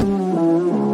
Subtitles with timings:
[0.00, 0.89] Mm-hmm.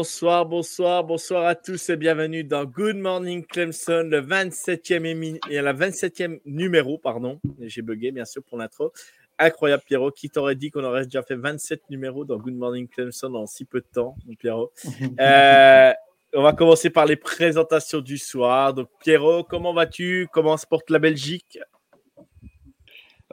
[0.00, 6.40] Bonsoir, bonsoir, bonsoir à tous et bienvenue dans Good Morning Clemson, le 27e, la 27e
[6.46, 7.38] numéro, pardon.
[7.60, 8.94] J'ai bugué, bien sûr, pour l'intro.
[9.38, 10.10] Incroyable, Pierrot.
[10.10, 13.66] Qui t'aurait dit qu'on aurait déjà fait 27 numéros dans Good Morning Clemson en si
[13.66, 14.72] peu de temps, Pierrot?
[15.20, 15.92] Euh,
[16.32, 18.72] On va commencer par les présentations du soir.
[18.72, 20.28] Donc, Pierrot, comment vas-tu?
[20.32, 21.58] Comment se porte la Belgique?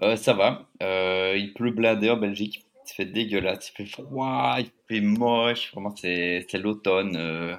[0.01, 0.67] Euh, Ça va.
[0.83, 5.71] Euh, il pleut bladé en Belgique il fait dégueulasse, il fait froid, il fait moche.
[5.71, 7.15] Vraiment, c'est l'automne.
[7.15, 7.55] Euh,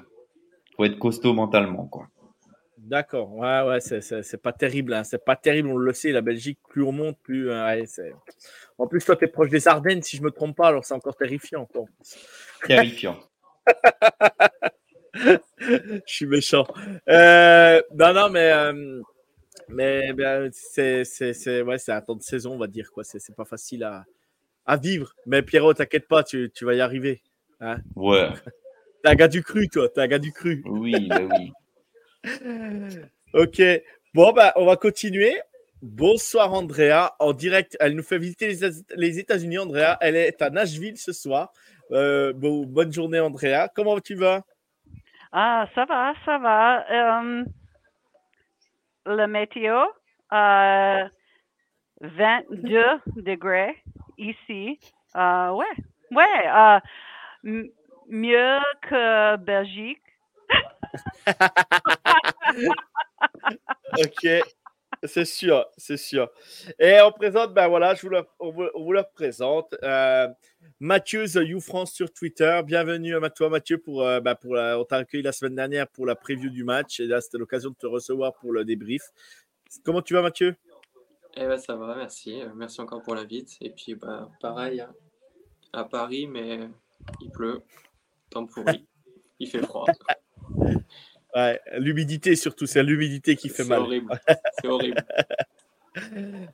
[0.75, 2.07] faut être costaud mentalement, quoi.
[2.89, 4.93] D'accord, ouais, ouais, c'est pas terrible.
[4.93, 5.03] Hein.
[5.03, 6.11] C'est pas terrible, on le sait.
[6.11, 7.51] La Belgique, plus on monte, plus.
[7.51, 7.85] Euh,
[8.77, 10.93] en plus, toi, tu es proche des Ardennes, si je me trompe pas, alors c'est
[10.93, 11.67] encore terrifiant.
[12.65, 13.19] Terrifiant.
[15.13, 16.65] je suis méchant.
[17.09, 18.51] Euh, non, non, mais.
[18.51, 19.01] Euh,
[19.67, 21.03] mais ben, c'est
[21.61, 22.89] ouais, un temps de saison, on va dire.
[22.91, 23.03] quoi.
[23.03, 24.03] C'est pas facile à,
[24.65, 25.13] à vivre.
[25.25, 27.21] Mais Pierrot, t'inquiète pas, tu, tu, vas y arriver.
[27.59, 28.29] Hein ouais.
[29.03, 29.87] T'es un gars du cru, toi.
[29.89, 30.61] T'es un gars du cru.
[30.65, 31.53] Oui, bah oui.
[33.33, 33.61] ok.
[34.13, 35.39] Bon, bah, on va continuer.
[35.81, 37.15] Bonsoir, Andrea.
[37.19, 38.53] En direct, elle nous fait visiter
[38.95, 39.97] les, États-Unis, Andrea.
[40.01, 41.53] Elle est à Nashville ce soir.
[41.91, 43.69] Euh, bon, bonne journée, Andrea.
[43.73, 44.41] Comment tu vas?
[45.31, 46.85] Ah, ça va, ça va.
[46.91, 47.45] Euh,
[49.05, 49.77] le météo,
[50.33, 51.07] euh,
[52.01, 52.83] 22
[53.17, 53.75] degrés
[54.19, 54.79] ici.
[55.15, 55.65] Euh, ouais,
[56.11, 56.47] ouais.
[56.47, 56.79] Euh,
[58.07, 60.01] mieux que Belgique.
[63.97, 64.27] ok,
[65.03, 66.29] c'est sûr, c'est sûr.
[66.79, 69.75] Et on présente, ben voilà, je vous le, présente.
[69.83, 70.27] Euh,
[70.79, 72.61] Mathieu The You France sur Twitter.
[72.65, 76.15] Bienvenue à toi, Mathieu, pour, ben pour on t'a accueilli la semaine dernière pour la
[76.15, 76.99] preview du match.
[76.99, 79.03] Et là, c'était l'occasion de te recevoir pour le débrief.
[79.83, 80.55] Comment tu vas, Mathieu?
[81.35, 82.41] Eh ben, ça va, merci.
[82.41, 83.57] Euh, merci encore pour l'invite.
[83.61, 84.93] Et puis, bah, pareil, hein,
[85.73, 86.69] à Paris, mais
[87.21, 87.61] il pleut.
[88.29, 88.85] Temps pourri.
[89.39, 89.85] il fait froid.
[91.35, 93.81] Ouais, l'humidité surtout, c'est l'humidité qui fait mal.
[93.81, 94.19] Horrible.
[94.59, 95.05] C'est horrible.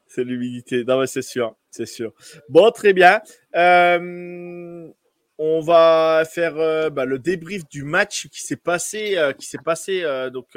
[0.05, 0.83] c'est l'humidité.
[0.83, 2.11] Non, mais c'est sûr, c'est sûr.
[2.49, 3.21] Bon, très bien.
[3.55, 4.91] Euh,
[5.37, 10.03] on va faire euh, bah, le débrief du match qui s'est passé, qui s'est passé
[10.33, 10.47] donc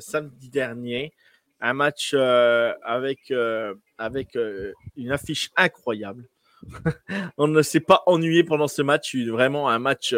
[0.00, 1.12] samedi dernier
[1.60, 6.28] un match euh, avec, euh, euh, une affiche incroyable.
[7.38, 9.14] on ne s'est pas ennuyé pendant ce match.
[9.16, 10.14] Vraiment un match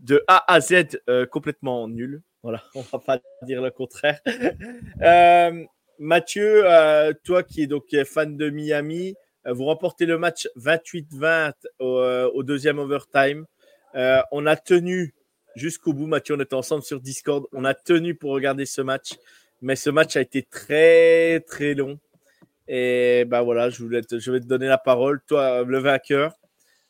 [0.00, 1.00] de A à Z
[1.30, 2.22] complètement nul.
[2.42, 4.20] Voilà, on va pas dire le contraire.
[5.98, 6.64] Mathieu,
[7.24, 9.14] toi qui es donc fan de Miami,
[9.46, 13.46] vous remportez le match 28-20 au, deuxième overtime.
[13.94, 15.14] on a tenu
[15.54, 17.46] jusqu'au bout, Mathieu, on était ensemble sur Discord.
[17.52, 19.14] On a tenu pour regarder ce match.
[19.60, 21.98] Mais ce match a été très, très long.
[22.68, 25.20] Et ben voilà, je, voulais vais te donner la parole.
[25.26, 26.34] Toi, le vainqueur,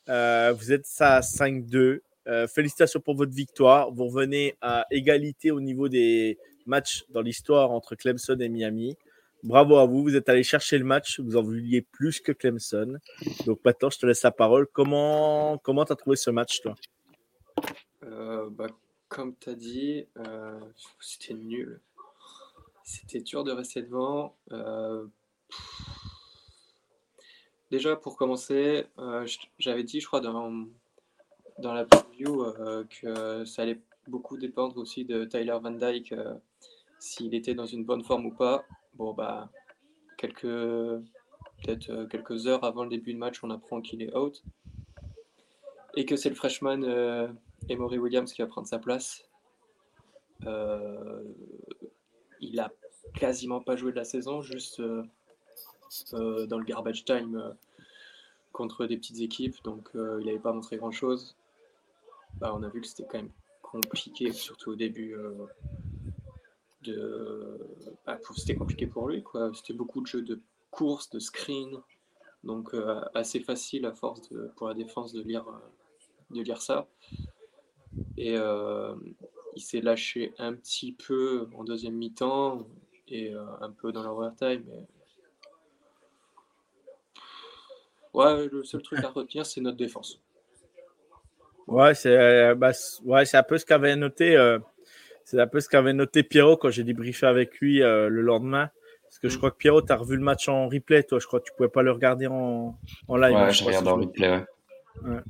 [0.09, 2.01] euh, vous êtes à 5-2.
[2.29, 3.93] Euh, félicitations pour votre victoire.
[3.93, 8.97] Vous revenez à égalité au niveau des matchs dans l'histoire entre Clemson et Miami.
[9.45, 12.99] Bravo à vous, vous êtes allé chercher le match, vous en vouliez plus que Clemson.
[13.45, 14.67] Donc maintenant, je te laisse la parole.
[14.67, 16.75] Comment comment as trouvé ce match, toi?
[18.03, 18.67] Euh, bah,
[19.09, 20.07] Comme tu as dit,
[20.99, 21.81] c'était nul.
[22.87, 24.37] C'était dur de rester devant.
[24.53, 25.07] Euh,
[27.73, 29.27] déjà, pour commencer, euh,
[29.59, 30.69] j'avais dit, je crois, dans,
[31.59, 36.15] la preview euh, que ça allait beaucoup dépendre aussi de Tyler Van Dyke,
[37.01, 38.65] s'il était dans une bonne forme ou pas.
[38.95, 39.51] Bon, bah,
[40.17, 44.45] quelques, peut-être quelques heures avant le début du match, on apprend qu'il est out.
[45.97, 47.35] Et que c'est le freshman
[47.69, 49.29] Emory Williams qui va prendre sa place.
[52.41, 52.73] Il a
[53.15, 57.55] quasiment pas joué de la saison, juste dans le garbage time
[58.53, 61.37] contre des petites équipes, donc il n'avait pas montré grand-chose.
[62.35, 65.17] Bah, on a vu que c'était quand même compliqué, surtout au début.
[66.83, 67.59] de...
[68.05, 69.25] Bah, c'était compliqué pour lui.
[69.55, 70.41] C'était beaucoup de jeux de
[70.71, 71.81] course, de screen,
[72.45, 72.75] donc
[73.15, 75.47] assez facile à force pour la défense de lire,
[76.31, 76.87] de lire ça.
[79.57, 82.67] Il s'est lâché un petit peu en deuxième mi-temps
[83.09, 84.63] et un peu dans l'overtime.
[84.69, 84.87] Mais
[88.17, 90.19] Ouais, le seul truc à retenir, c'est notre défense.
[91.67, 92.71] Ouais, c'est euh, bah,
[93.05, 94.35] ouais, un peu ce qu'avait noté.
[94.35, 94.59] Euh,
[95.25, 98.71] c'est un peu ce qu'avait noté Pierrot quand j'ai débriefé avec lui euh, le lendemain.
[99.03, 99.39] Parce que je mm.
[99.39, 101.19] crois que Pierrot, tu as revu le match en replay, toi.
[101.19, 103.37] Je crois que tu pouvais pas le regarder en, en live.
[103.37, 104.31] Ouais, je regarde en replay,
[105.05, 105.21] ouais.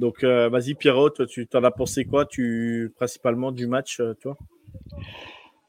[0.00, 4.36] Donc, vas-y, Pierrot, tu t'en as pensé quoi, tu, principalement du match, toi?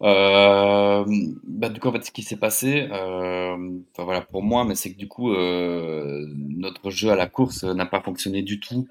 [0.03, 1.05] Euh,
[1.43, 3.55] bah, du coup, en fait, ce qui s'est passé, euh,
[3.97, 7.85] voilà, pour moi, mais c'est que du coup, euh, notre jeu à la course n'a
[7.85, 8.87] pas fonctionné du tout.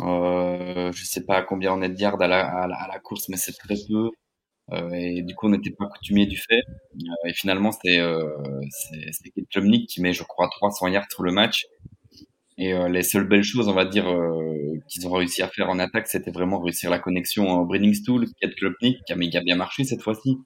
[0.00, 3.76] Euh, je sais pas combien on est de yards à la, course, mais c'est très
[3.88, 4.10] peu.
[4.72, 6.62] Euh, et du coup, on n'était pas coutumier du fait.
[6.94, 8.28] Euh, et finalement, c'est euh,
[9.88, 11.66] qui met, je crois, 300 yards sur le match.
[12.56, 15.68] Et euh, les seules belles choses, on va dire, euh, qu'ils ont réussi à faire
[15.68, 19.84] en attaque, c'était vraiment réussir la connexion en Stool, Kate Klopnik, qui a, bien marché
[19.84, 20.38] cette fois-ci.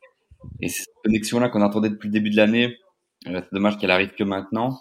[0.60, 2.76] Et cette connexion-là qu'on attendait depuis le début de l'année,
[3.26, 4.80] euh, c'est dommage qu'elle arrive que maintenant.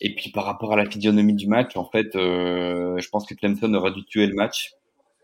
[0.00, 3.72] Et puis par rapport à la physionomie du match, en fait, je pense que Clemson
[3.74, 4.72] aurait dû tuer le match.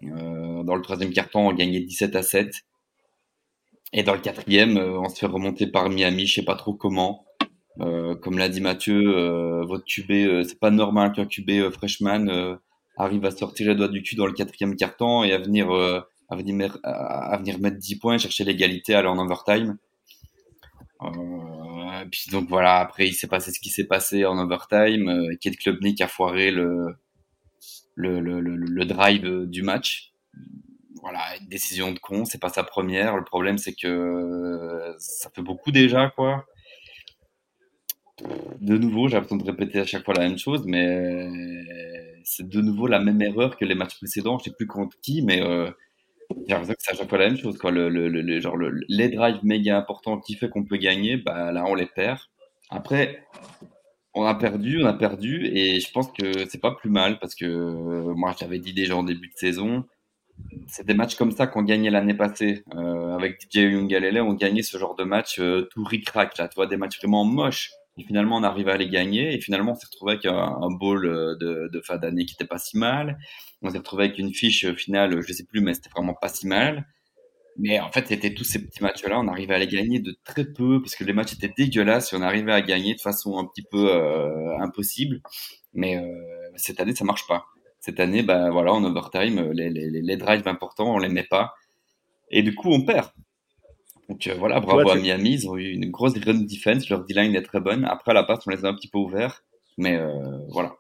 [0.03, 2.53] dans le troisième carton, on gagnait 17 à 7.
[3.93, 7.27] Et dans le quatrième, on se fait remonter par Miami, je sais pas trop comment.
[7.79, 12.59] Euh, comme l'a dit Mathieu, euh, votre QB, euh, c'est pas normal qu'un QB freshman
[12.97, 16.37] arrive à sortir les doigts du cul dans le quatrième carton et à venir, à
[16.37, 19.79] venir, à venir mettre 10 points, chercher l'égalité, aller en overtime.
[21.03, 25.09] Euh, puis donc voilà, après il s'est passé ce qui s'est passé en overtime.
[25.09, 26.95] Euh, Kate Klubnik a foiré le,
[27.95, 30.13] le, le, le, le drive du match.
[31.03, 33.17] Voilà, une décision de con, c'est pas sa première.
[33.17, 36.45] Le problème c'est que ça fait beaucoup déjà, quoi
[38.61, 41.29] de nouveau, j'ai l'impression de répéter à chaque fois la même chose, mais
[42.25, 44.39] c'est de nouveau la même erreur que les matchs précédents.
[44.39, 45.71] Je sais plus contre qui, mais euh,
[46.47, 47.59] j'ai l'impression que c'est à chaque fois la même chose.
[47.65, 48.57] Le, le, le genre
[48.89, 52.19] les drives méga importants qui fait qu'on peut gagner, bah, là on les perd.
[52.71, 53.25] Après,
[54.15, 57.35] on a perdu, on a perdu, et je pense que c'est pas plus mal parce
[57.35, 59.85] que moi j'avais dit déjà en début de saison,
[60.67, 64.63] c'est des matchs comme ça qu'on gagnait l'année passée euh, avec DJ Youngalele, on gagnait
[64.63, 67.71] ce genre de match euh, tout ric-rac là, tu vois, des matchs vraiment moches
[68.01, 69.35] et finalement, on arrivait à les gagner.
[69.35, 72.47] Et finalement, on s'est retrouvé avec un, un bowl euh, de, fin d'année qui était
[72.47, 73.19] pas si mal.
[73.63, 76.29] On s'est retrouvé avec une fiche euh, finale, je sais plus, mais c'était vraiment pas
[76.29, 76.87] si mal.
[77.59, 79.21] Mais en fait, c'était tous ces petits matchs-là.
[79.21, 82.17] On arrivait à les gagner de très peu parce que les matchs étaient dégueulasses et
[82.17, 85.21] on arrivait à gagner de façon un petit peu euh, impossible.
[85.75, 86.03] Mais
[86.57, 87.45] cette année, ça marche pas.
[87.81, 91.55] Cette année, ben voilà, en overtime, les, les, les drives importants, on les met pas.
[92.31, 93.11] Et du coup, on perd.
[94.11, 95.35] Donc euh, voilà, bravo à Miami.
[95.35, 96.89] Ils ont eu une grosse run defense.
[96.91, 97.85] Leur D-line est très bonne.
[97.85, 99.45] Après, à la passe, on les a un petit peu ouverts.
[99.79, 100.75] Mais euh, voilà.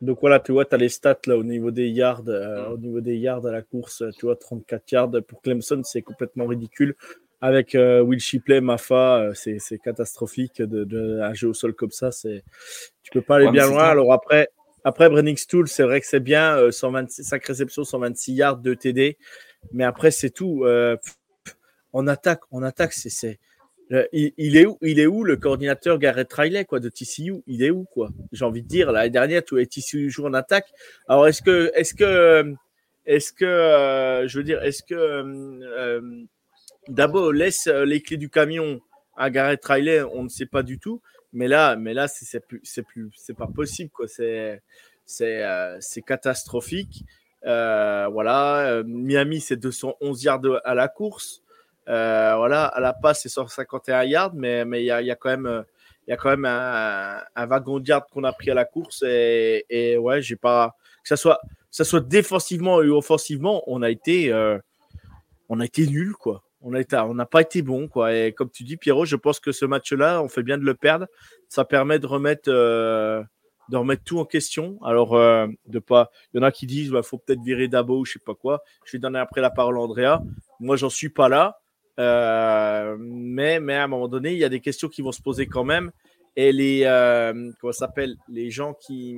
[0.00, 2.78] Donc voilà, tu vois, tu as les stats là au niveau des yards, euh, au
[2.78, 6.96] niveau des yards à la course, tu vois, 34 yards pour Clemson, c'est complètement ridicule.
[7.42, 12.12] Avec Will Shipley, Mafa, c'est catastrophique de, de, un jeu au sol comme ça.
[12.12, 12.44] C'est,
[13.02, 13.84] tu peux pas aller bien loin.
[13.84, 14.48] Alors après,
[14.84, 19.18] après Brenning Stool, c'est vrai que c'est bien, 125 réceptions, 126 yards, de TD,
[19.72, 20.64] mais après c'est tout
[21.92, 23.38] on attaque, on attaque, c'est.
[24.12, 27.70] Il, est où, il est où le coordinateur Garrett Riley quoi, de TCU Il est
[27.70, 28.10] où quoi?
[28.32, 30.72] J'ai envie de dire, l'année dernière, tu TCU joue en attaque.
[31.08, 32.54] Alors, est-ce que, est-ce que,
[33.04, 36.24] est-ce que, euh, je veux dire, est-ce que euh,
[36.88, 38.80] d'abord laisse les clés du camion
[39.16, 41.02] à Garrett Riley On ne sait pas du tout.
[41.34, 44.06] Mais là, mais là, c'est plus, c'est plus, c'est pas possible quoi.
[44.08, 44.62] C'est,
[45.04, 47.04] c'est, euh, c'est catastrophique.
[47.42, 51.41] voilà, Miami, c'est 211 yards à la course.
[51.88, 55.16] Euh, voilà, à la passe, c'est 151 yards, mais mais il y a, y a,
[55.16, 60.22] quand même a un, wagon de yards qu'on a pris à la course et, ouais,
[60.22, 64.58] j'ai pas que ça soit défensivement et offensivement, on a été euh,
[65.50, 66.44] nul quoi.
[66.60, 68.14] On n'a pas été bon quoi.
[68.14, 70.74] Et comme tu dis Pierrot, je pense que ce match-là, on fait bien de le
[70.74, 71.06] perdre.
[71.48, 73.20] Ça permet de remettre euh,
[73.68, 74.78] de remettre tout en question.
[74.84, 77.98] Alors, de pas, il y en a qui disent, il bah, faut peut-être virer Dabo
[77.98, 78.62] ou je sais pas quoi.
[78.84, 80.22] Je vais donner après la parole à Andrea.
[80.60, 81.61] Moi, j'en suis pas là.
[81.98, 85.22] Euh, mais, mais à un moment donné, il y a des questions qui vont se
[85.22, 85.90] poser quand même.
[86.36, 89.16] Et les, euh, comment s'appelle, les gens qui,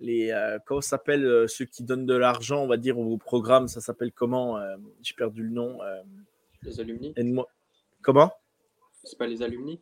[0.00, 3.80] les, euh, comment s'appelle ceux qui donnent de l'argent, on va dire, au programme, ça
[3.80, 4.58] s'appelle comment
[5.02, 5.78] J'ai perdu le nom.
[6.62, 7.14] Les alumni
[8.02, 8.32] Comment?
[9.04, 9.80] C'est pas les alumni?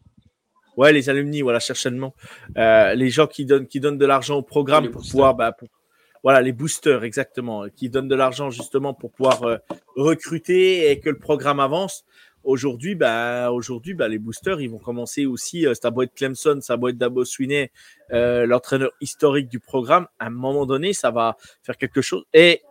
[0.77, 2.15] Ouais, les alumni, voilà, certainement.
[2.57, 5.69] Euh, les gens qui donnent, qui donnent de l'argent au programme pour pouvoir, bah, pour-
[6.23, 9.57] voilà, les boosters, exactement, qui donnent de l'argent justement pour pouvoir euh,
[9.97, 12.05] recruter et que le programme avance.
[12.45, 15.67] Aujourd'hui, bah, aujourd'hui, bah, les boosters, ils vont commencer aussi.
[15.67, 17.71] Euh, ça doit Clemson, ça doit être Dabo Swinney,
[18.13, 20.07] euh, l'entraîneur historique du programme.
[20.19, 22.25] À un moment donné, ça va faire quelque chose.
[22.33, 22.63] Et,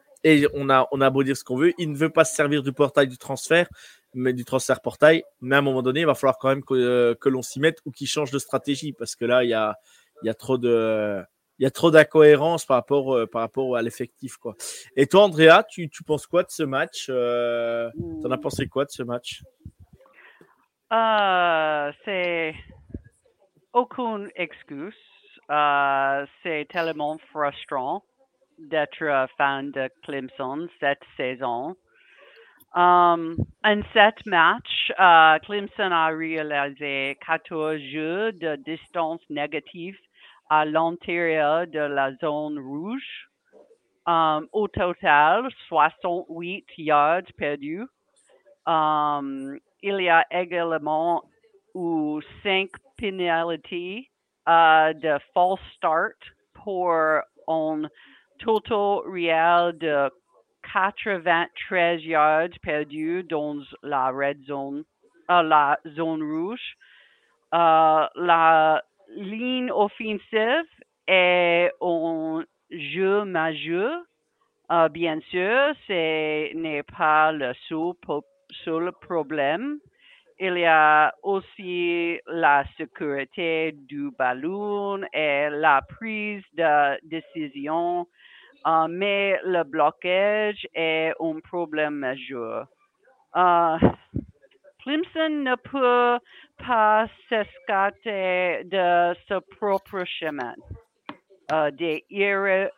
[0.53, 3.07] on a, beau dire ce qu'on veut, il ne veut pas se servir du portail
[3.07, 3.69] du transfert,
[4.13, 5.23] mais du transfert portail.
[5.41, 7.77] Mais à un moment donné, il va falloir quand même que, euh, l'on s'y mette
[7.85, 11.21] ou qu'il change de stratégie parce que là, il y a trop de,
[11.59, 14.55] il y a trop d'incohérence par rapport, euh, par rapport à l'effectif, quoi.
[14.95, 17.89] Et toi, Andrea, tu, tu penses quoi de ce match euh,
[18.21, 19.43] T'en as pensé quoi de ce match?
[20.93, 22.53] Euh, c'est
[23.73, 24.95] aucune excuse.
[25.49, 28.03] Euh, c'est tellement frustrant
[28.59, 31.75] d'être fan de Clemson cette saison.
[32.75, 34.91] Um, en sept matchs,
[35.45, 39.97] Clemson a réalisé 14 jeux de distance négative
[40.49, 43.29] à l'intérieur de la zone rouge.
[44.05, 47.87] Um, au total, 68 yards perdus.
[48.65, 51.23] Um, il y a également
[51.75, 54.09] eu cinq pénalités
[54.47, 56.15] euh, de false start
[56.53, 56.93] pour
[57.47, 57.89] un
[58.39, 60.09] total réel de
[60.73, 64.83] 93 yards perdus dans la red zone,
[65.29, 66.77] euh, la zone rouge.
[67.53, 68.83] Euh, la
[69.15, 70.65] ligne offensive
[71.07, 74.01] est un jeu majeur.
[74.69, 77.53] Euh, bien sûr, ce n'est pas le
[78.65, 79.79] seul, problème.
[80.39, 88.07] Il y a aussi la sécurité du ballon et la prise de décision,
[88.67, 92.67] euh, mais le blocage est un problème majeur.
[93.35, 93.77] Euh,
[94.87, 96.17] Clemson ne peut
[96.65, 100.55] pas s'escaper de ce propre chemin.
[101.51, 102.71] Euh, des erreurs,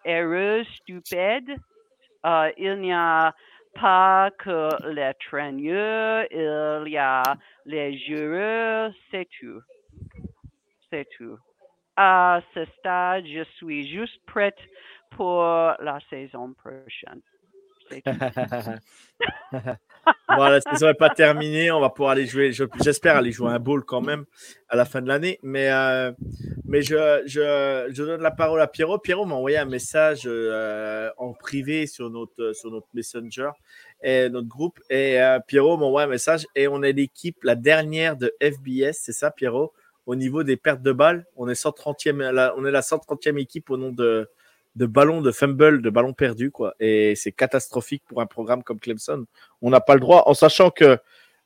[0.74, 1.56] stupides.
[2.26, 3.36] Euh, il n'y a
[3.76, 7.22] pas que les traîneurs, il y a
[7.68, 9.62] les joueurs, c'est tout.
[10.90, 11.38] C'est tout.
[11.96, 14.58] À ce stade, je suis juste prête
[15.12, 17.22] pour la saison prochaine.
[17.90, 18.00] Tout.
[20.30, 21.72] Bon, la saison n'est pas terminée.
[21.72, 22.52] On va pouvoir aller jouer.
[22.52, 24.26] je- J'espère aller jouer un bowl quand même
[24.70, 25.40] à la fin de l'année.
[25.44, 26.12] Mais, euh,
[26.66, 29.00] mais je, je, donne la parole à Pierrot.
[29.00, 33.50] Pierrot m'a envoyé un message euh, en privé sur notre, sur notre Messenger
[34.04, 34.80] et notre groupe.
[34.90, 36.46] Et euh, Pierrot m'a envoyé un message.
[36.56, 38.94] Et on est l'équipe, la dernière de FBS.
[38.94, 39.74] C'est ça, Pierrot?
[40.06, 43.70] Au niveau des pertes de balles, on est, 130e, la, on est la 130e équipe
[43.70, 44.28] au nom de,
[44.80, 46.52] de ballons, de fumble, de ballons perdus.
[46.52, 46.74] Quoi.
[46.80, 49.26] Et c'est catastrophique pour un programme comme Clemson
[49.62, 50.98] on n'a pas le droit, en sachant que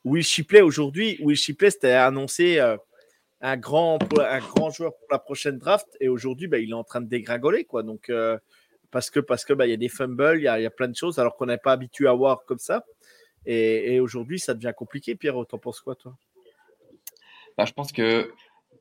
[0.05, 2.77] Will Shipley aujourd'hui, Will Shipley c'était annoncé euh,
[3.41, 6.83] un, grand, un grand joueur pour la prochaine draft et aujourd'hui bah, il est en
[6.83, 7.81] train de dégringoler quoi.
[7.81, 8.37] Donc euh,
[8.91, 11.17] parce que parce que bah, y a des fumbles, il y a, plein de choses
[11.17, 12.85] alors qu'on n'est pas habitué à voir comme ça.
[13.47, 15.15] Et, et aujourd'hui ça devient compliqué.
[15.15, 16.15] Pierre, t'en penses quoi toi?
[17.57, 18.31] Bah, je pense que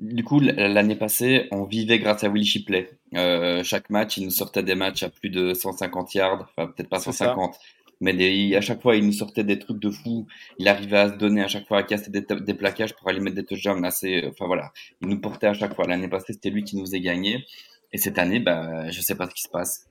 [0.03, 2.91] du coup, l'année passée, on vivait grâce à Willy Shipley.
[3.15, 6.89] Euh, chaque match, il nous sortait des matchs à plus de 150 yards, enfin peut-être
[6.89, 7.27] pas C'est ça.
[7.27, 7.57] 150,
[8.01, 10.27] mais des- à chaque fois, il nous sortait des trucs de fou.
[10.59, 13.21] Il arrivait à se donner à chaque fois à casser des, des plaquages pour aller
[13.21, 14.25] mettre des touchdowns assez.
[14.29, 15.87] Enfin voilà, il nous portait à chaque fois.
[15.87, 17.45] L'année passée, c'était lui qui nous a gagné.
[17.93, 19.87] Et cette année, bah, je sais pas ce qui se passe.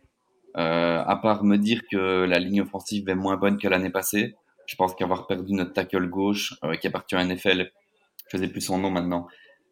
[0.57, 4.35] Euh, à part me dire que la ligne offensive est moins bonne que l'année passée,
[4.65, 7.71] je pense qu'avoir perdu notre tackle gauche, euh, qui appartient à NFL,
[8.29, 9.27] je sais plus son nom maintenant,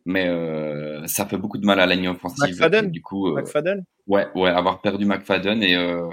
[0.09, 2.49] mais euh, ça fait beaucoup de mal à la ligne offensive.
[2.49, 6.09] McFadden du coup, euh, McFadden ouais, ouais, avoir perdu McFadden et euh,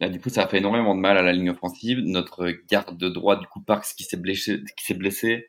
[0.00, 1.98] là, du coup, ça a fait énormément de mal à la ligne offensive.
[2.04, 5.48] Notre garde de droit, du coup, Parks, qui s'est blessé, qui s'est blessé.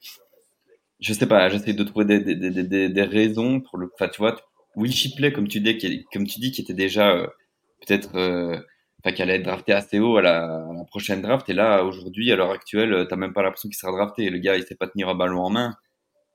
[0.99, 3.91] Je sais pas, j'essaie de trouver des, des, des, des, des raisons pour le.
[3.93, 4.35] Enfin, tu vois,
[4.75, 7.27] Will Shipley, comme tu dis, qui, comme tu dis, qui était déjà euh,
[7.85, 8.09] peut-être,
[9.03, 11.47] enfin, qui allait être drafté assez haut à la, à la prochaine draft.
[11.47, 14.31] Et là, aujourd'hui, à l'heure actuelle, t'as même pas l'impression qu'il sera drafté.
[14.31, 15.75] Le gars, il sait pas tenir un ballon en main.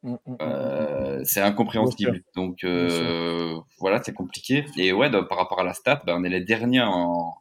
[0.05, 2.23] Euh, c'est incompréhensible.
[2.35, 4.65] Donc euh, voilà, c'est compliqué.
[4.77, 7.35] Et ouais, donc, par rapport à la stat, ben, on est les derniers en,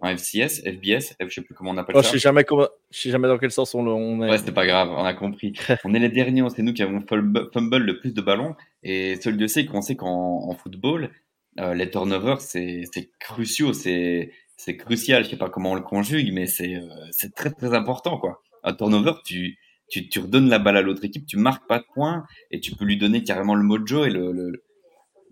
[0.00, 2.12] en FCS, FBS, F, je sais plus comment on appelle Oh, je ça.
[2.12, 4.30] sais jamais comment, je sais jamais dans quel sens on, est.
[4.30, 5.52] Ouais, c'était pas grave, on a compris.
[5.84, 8.56] on est les derniers, c'est nous qui avons fumble, le plus de ballons.
[8.82, 11.10] Et seul Dieu sait qu'on sait qu'en en football,
[11.58, 15.24] euh, les turnovers, c'est c'est cruciaux, c'est c'est crucial.
[15.24, 16.80] Je sais pas comment on le conjugue, mais c'est
[17.12, 18.42] c'est très très important quoi.
[18.62, 19.58] Un turnover, tu
[19.90, 22.84] tu, redonnes la balle à l'autre équipe, tu marques pas de points et tu peux
[22.84, 24.62] lui donner carrément le mojo et le,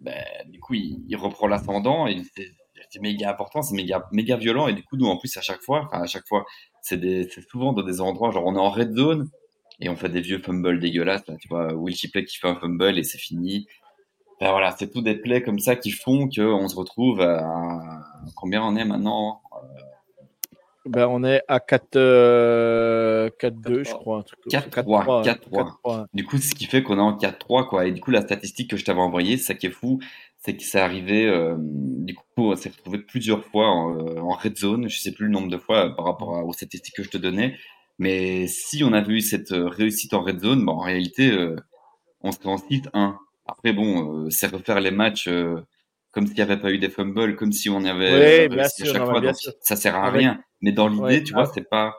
[0.00, 2.22] ben, du coup il, reprend l'ascendant et
[2.90, 4.68] c'est méga important, c'est méga, méga violent.
[4.68, 6.44] Et du coup, nous, en plus, à chaque fois, à chaque fois,
[6.82, 9.30] c'est souvent dans des endroits, genre, on est en red zone
[9.80, 11.26] et on fait des vieux fumbles dégueulasses.
[11.28, 13.66] Là, tu vois, Will Shipley qui fait un fumble et c'est fini.
[14.40, 18.00] Ben voilà, c'est tout des plays comme ça qui font qu'on se retrouve à,
[18.36, 19.40] combien on est maintenant?
[20.88, 23.30] Ben, on est à 4, 4-2, euh,
[23.84, 24.24] je crois.
[24.50, 25.24] 4-3.
[25.24, 26.06] 4-3.
[26.14, 27.86] Du coup, ce qui fait qu'on est en 4-3, quoi.
[27.86, 30.00] Et du coup, la statistique que je t'avais envoyée, ça qui est fou,
[30.38, 34.30] c'est que c'est arrivé, euh, du coup, on s'est retrouvé plusieurs fois en, euh, en,
[34.30, 34.88] red zone.
[34.88, 37.56] Je sais plus le nombre de fois par rapport aux statistiques que je te donnais.
[37.98, 41.36] Mais si on avait eu cette réussite en red zone, en réalité,
[42.22, 43.16] on serait en 6-1.
[43.44, 45.28] Après, bon, c'est refaire les matchs
[46.10, 48.94] comme s'il n'y avait pas eu des fumbles, comme si on avait oui, bien sûr,
[48.94, 49.52] non, bien sûr.
[49.60, 50.40] ça sert à rien.
[50.60, 51.96] Mais dans l'idée, tu vois, c'est pas,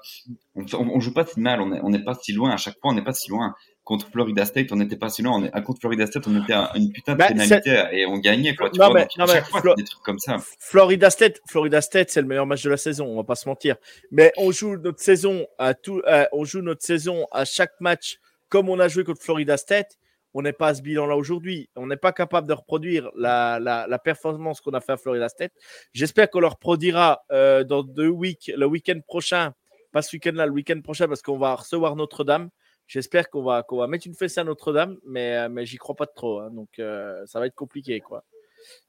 [0.56, 2.52] on, on, joue pas si mal, on est, on n'est pas si loin.
[2.52, 3.56] À chaque fois, on n'est pas si loin.
[3.86, 5.40] Contre Florida State, on n'était pas si loin.
[5.40, 8.18] On est, contre Florida State, on était à une putain de bah, pénalité et on
[8.18, 8.70] gagnait, quoi.
[8.70, 10.38] Tu non, vois, mais, non, chaque fois, des trucs comme ça.
[10.60, 13.06] Florida State, Florida State, c'est le meilleur match de la saison.
[13.06, 13.78] On va pas se mentir.
[14.12, 18.20] Mais on joue notre saison à tout, euh, on joue notre saison à chaque match
[18.50, 19.98] comme on a joué contre Florida State
[20.34, 21.70] on n'est pas à ce bilan-là aujourd'hui.
[21.76, 25.54] On n'est pas capable de reproduire la, performance qu'on a fait à Florida State.
[25.94, 29.54] J'espère qu'on leur produira euh, dans deux weeks, le week-end prochain,
[29.92, 32.50] pas ce week-end-là, le week-end prochain, parce qu'on va recevoir Notre-Dame.
[32.88, 36.40] J'espère qu'on va, mettre une fesse à Notre-Dame, mais, euh, j'y crois pas trop.
[36.40, 36.50] Hein.
[36.52, 38.24] donc, euh, ça va être compliqué, quoi.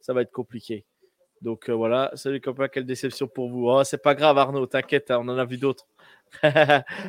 [0.01, 0.85] Ça va être compliqué.
[1.43, 2.11] Donc, voilà.
[2.15, 3.69] Salut, copain, quelle déception pour vous.
[3.69, 5.87] Oh, c'est pas grave, Arnaud, t'inquiète, hein, on en a vu d'autres.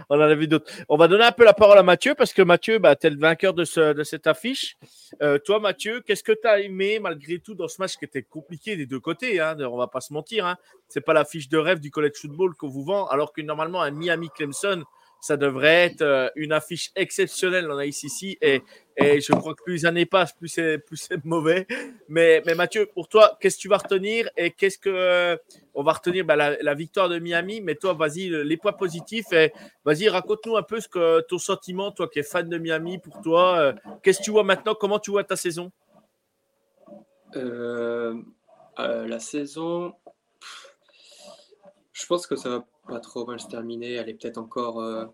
[0.10, 0.72] on en a vu d'autres.
[0.90, 3.10] On va donner un peu la parole à Mathieu parce que Mathieu, bah, tu es
[3.10, 4.78] le vainqueur de, ce, de cette affiche.
[5.22, 8.24] Euh, toi, Mathieu, qu'est-ce que tu as aimé malgré tout dans ce match qui était
[8.24, 10.46] compliqué des deux côtés hein, On va pas se mentir.
[10.46, 10.58] Hein.
[10.88, 13.92] C'est pas l'affiche de rêve du college football qu'on vous vend, alors que normalement, un
[13.92, 14.84] Miami Clemson,
[15.22, 18.40] ça devrait être euh, une affiche exceptionnelle en ACC.
[18.42, 18.64] Et,
[18.98, 21.68] et je crois que plus les années passent, plus c'est, plus mauvais.
[22.10, 24.90] Mais, mais Mathieu, pour toi, qu'est-ce que tu vas retenir Et qu'est-ce que.
[24.90, 25.38] Euh,
[25.76, 27.62] on va retenir bah, la, victoire de Miami.
[27.62, 29.32] Mais toi, vas-y, les points positifs.
[29.32, 29.54] Et
[29.86, 33.22] vas-y, raconte-nous un peu ce que, ton sentiment, toi qui es fan de Miami, pour
[33.22, 33.60] toi.
[33.60, 34.74] Euh, qu'est-ce que tu vois maintenant?
[34.74, 35.72] Comment tu vois ta saison?
[37.36, 39.94] La saison.
[41.94, 43.94] Je pense que ça va pas trop mal se terminer.
[43.94, 45.06] Elle est peut-être encore euh,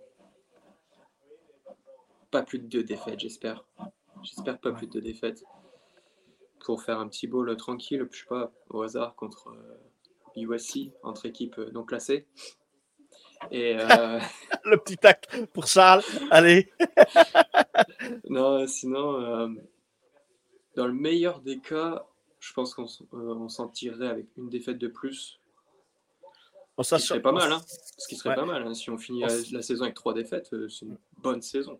[2.32, 3.65] pas plus de deux défaites, j'espère.
[4.23, 5.43] J'espère pas plus de deux défaites.
[6.60, 9.77] Pour faire un petit bowl tranquille, je sais pas, au hasard contre euh,
[10.36, 12.25] USC, entre équipes non classées.
[13.51, 14.19] Et euh,
[14.65, 16.71] le petit tac pour Charles, allez.
[18.30, 19.56] non, sinon,
[20.75, 22.06] dans le meilleur des cas,
[22.39, 25.39] je pense qu'on s'en tirerait avec une défaite de plus
[26.84, 27.62] ça serait pas mal, hein.
[27.98, 28.63] Ce qui serait pas mal.
[28.66, 28.74] Hein.
[28.74, 31.80] Si on finit la, saison avec trois défaites, euh, c'est une bonne saison.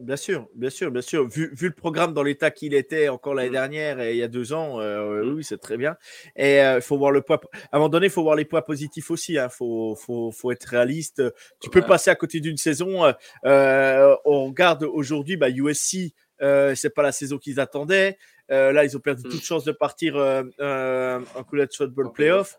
[0.00, 1.28] Bien sûr, bien sûr, bien sûr.
[1.28, 3.52] Vu, vu le programme dans l'état qu'il était encore l'année mm.
[3.52, 5.34] dernière et il y a deux ans, euh, mm.
[5.34, 5.96] oui, c'est très bien.
[6.36, 7.38] Et il euh, faut voir le poids.
[7.70, 9.34] À un moment donné, il faut voir les poids positifs aussi.
[9.34, 9.50] Il hein.
[9.50, 11.22] faut, faut, faut, être réaliste.
[11.60, 13.12] Tu peux passer à côté d'une saison.
[13.44, 18.16] on regarde aujourd'hui, bah, USC, c'est pas la saison qu'ils attendaient.
[18.48, 19.30] là, ils ont perdu mm.
[19.30, 22.56] toute chance de partir en college football playoff.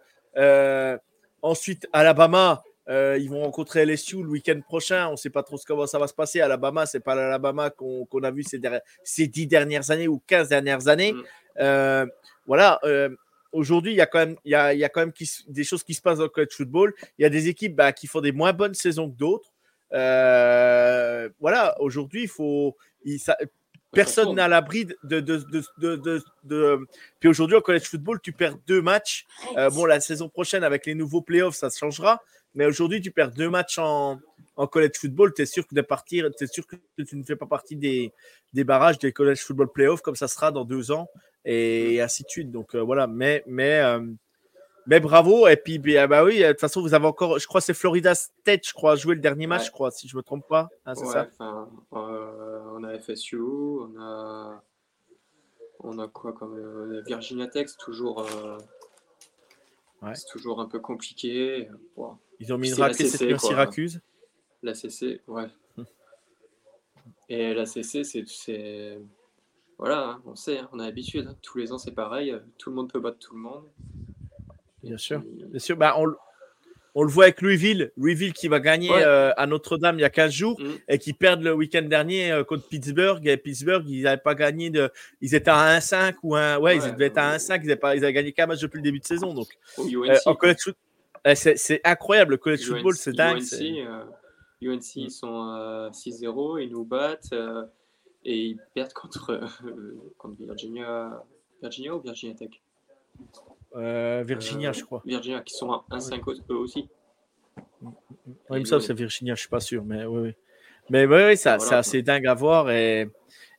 [1.42, 5.08] Ensuite, Alabama, euh, ils vont rencontrer LSU le week-end prochain.
[5.08, 6.42] On ne sait pas trop comment ça va se passer.
[6.42, 8.60] Alabama, c'est pas l'Alabama qu'on a vu ces,
[9.04, 11.14] ces, dix dernières années ou 15 dernières années.
[11.14, 11.24] Mm.
[11.60, 12.06] Euh,
[12.48, 12.80] voilà.
[12.84, 13.10] Euh,
[13.52, 15.14] aujourd'hui, il y a quand même, il y a, y a quand même
[15.48, 16.94] des choses qui se passent dans le college football.
[17.18, 19.52] Il y a des équipes bah, qui font des moins bonnes saisons que d'autres.
[21.40, 21.80] voilà.
[21.80, 22.76] Aujourd'hui, il faut.
[23.04, 23.38] Il, ça,
[23.92, 25.38] Personne n'est à l'abri de, de,
[25.80, 26.88] de, de,
[27.20, 29.26] Puis aujourd'hui, au college football, tu perds deux matchs.
[29.58, 32.22] Euh, bon, la saison prochaine, avec les nouveaux playoffs, ça changera.
[32.56, 34.20] Mais aujourd'hui, tu perds deux matchs en,
[34.56, 35.34] en college football.
[35.34, 38.14] Tu es sûr que de partir, es sûr que tu ne fais pas partie des,
[38.54, 41.10] des barrages des college football playoffs comme ça sera dans deux ans
[41.46, 42.52] et, ainsi de suite.
[42.52, 43.08] Donc euh, voilà.
[43.08, 44.02] Mais, mais euh,
[44.86, 45.48] mais bravo.
[45.48, 48.16] Et puis, bah, bah oui, de toute façon, vous avez encore, je crois, c'est Florida
[48.16, 50.70] State, je crois, joué le dernier match, je crois, si je ne me trompe pas.
[50.86, 54.64] Hein, c'est ça euh, on a FSU, on a,
[55.80, 58.58] on a quoi comme euh, Virginia Tech, toujours, euh,
[60.14, 61.70] c'est toujours un peu compliqué.
[62.40, 64.02] Ils ont mis une raclée, c'est Syracuse.
[64.64, 65.48] La CC, ouais.
[67.30, 69.00] Et la CC, c'est.
[69.78, 71.36] Voilà, hein, on sait, hein, on a l'habitude.
[71.42, 72.36] Tous les ans, c'est pareil.
[72.60, 73.64] Tout le monde peut battre tout le monde.
[74.84, 75.22] Bien sûr.
[75.22, 75.78] Bien sûr.
[75.78, 76.08] Bah, on,
[76.96, 77.92] on, le voit avec Louisville.
[77.98, 80.66] Louisville qui va gagner euh, à Notre-Dame il y a 15 jours mm.
[80.88, 83.26] et qui perdent le week-end dernier euh, contre Pittsburgh.
[83.28, 84.90] Et Pittsburgh, ils n'avaient pas gagné de.
[85.22, 86.58] Ils étaient à 1-5 ou un.
[86.58, 87.62] Ouais, ils devaient être à 1-5.
[87.64, 89.34] Ils ils avaient gagné qu'un match depuis le début de saison.
[89.34, 89.48] Donc,
[89.80, 90.18] euh,
[91.26, 92.32] eh, c'est incroyable.
[92.32, 93.42] Le college football, c'est dingue.
[94.64, 96.62] UNC, ils sont 6-0.
[96.62, 97.34] Ils nous battent
[98.24, 99.40] et ils perdent contre,
[100.18, 101.24] contre Virginia.
[101.62, 102.50] Virginia ou Virginia Tech?
[103.20, 105.02] Euh, Virginia, Euh, je crois.
[105.06, 106.90] Virginia, qui sont à 1-5 eux aussi.
[107.82, 107.92] Ouais,
[108.52, 110.34] il me semble que c'est Virginia, je suis pas sûr, mais oui, oui.
[110.90, 113.10] Mais oui, oui, ça, Voilà, c'est assez dingue à voir et,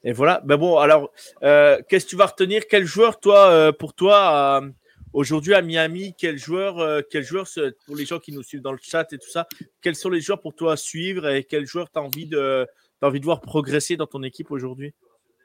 [0.05, 0.41] et voilà.
[0.45, 1.11] Ben bon, alors,
[1.43, 2.67] euh, qu'est-ce que tu vas retenir?
[2.69, 4.71] Quel joueur, toi, euh, pour toi, euh,
[5.13, 7.47] aujourd'hui à Miami, quel joueur, euh, quel joueur,
[7.87, 9.47] pour les gens qui nous suivent dans le chat et tout ça,
[9.81, 12.67] quels sont les joueurs pour toi à suivre et quel joueur tu as envie de,
[13.01, 14.93] t'as envie de voir progresser dans ton équipe aujourd'hui?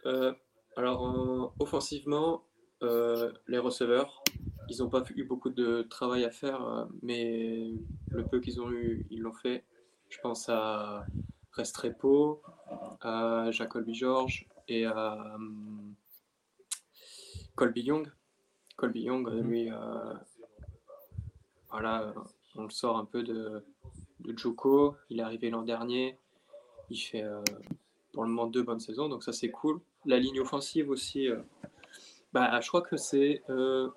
[0.06, 0.34] Euh,
[0.76, 2.44] alors, euh, offensivement,
[2.84, 4.24] euh, les receveurs,
[4.70, 7.72] ils n'ont pas eu beaucoup de travail à faire, euh, mais
[8.12, 9.64] le peu qu'ils ont eu, ils l'ont fait.
[10.10, 11.06] Je pense à
[11.52, 12.42] Restrepo,
[13.02, 15.94] à Jacoby George et à hum,
[17.56, 18.12] Colby Young.
[18.76, 19.50] Colby Young, Mhm.
[19.50, 20.14] lui, euh,
[21.72, 22.14] voilà,
[22.56, 23.64] on le sort un peu de,
[24.20, 24.96] de Juco.
[25.10, 26.18] Il est arrivé l'an dernier.
[26.90, 27.42] Il fait euh,
[28.14, 29.82] pour le moment deux bonnes saisons, donc ça c'est cool.
[30.06, 31.40] La ligne offensive aussi, euh,
[32.34, 33.44] bah, je crois que c'est.
[33.50, 33.90] euh,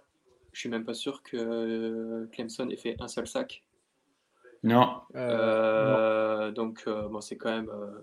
[0.52, 3.62] je suis même pas sûr que euh, Clemson ait fait un seul sac.
[4.62, 5.00] Non.
[5.14, 8.00] Euh, donc euh, bon, c'est quand même euh,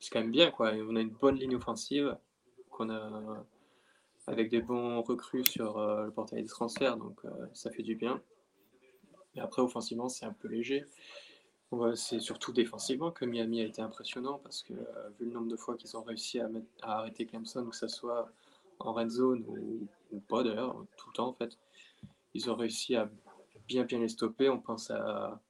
[0.00, 0.74] c'est quand même bien quoi.
[0.74, 2.16] Et on a une bonne ligne offensive
[2.70, 3.44] qu'on a
[4.26, 7.94] avec des bons recrues sur euh, le portail des transferts, donc euh, ça fait du
[7.94, 8.20] bien.
[9.36, 10.84] Et après offensivement, c'est un peu léger.
[11.96, 15.56] C'est surtout défensivement que Miami a été impressionnant parce que euh, vu le nombre de
[15.56, 18.30] fois qu'ils ont réussi à, mettre- à arrêter Clemson, que ce soit
[18.80, 21.58] en red zone ou, ou pas d'ailleurs, tout le temps en fait,
[22.34, 23.08] ils ont réussi à
[23.68, 24.48] bien bien les stopper.
[24.50, 25.40] On pense à,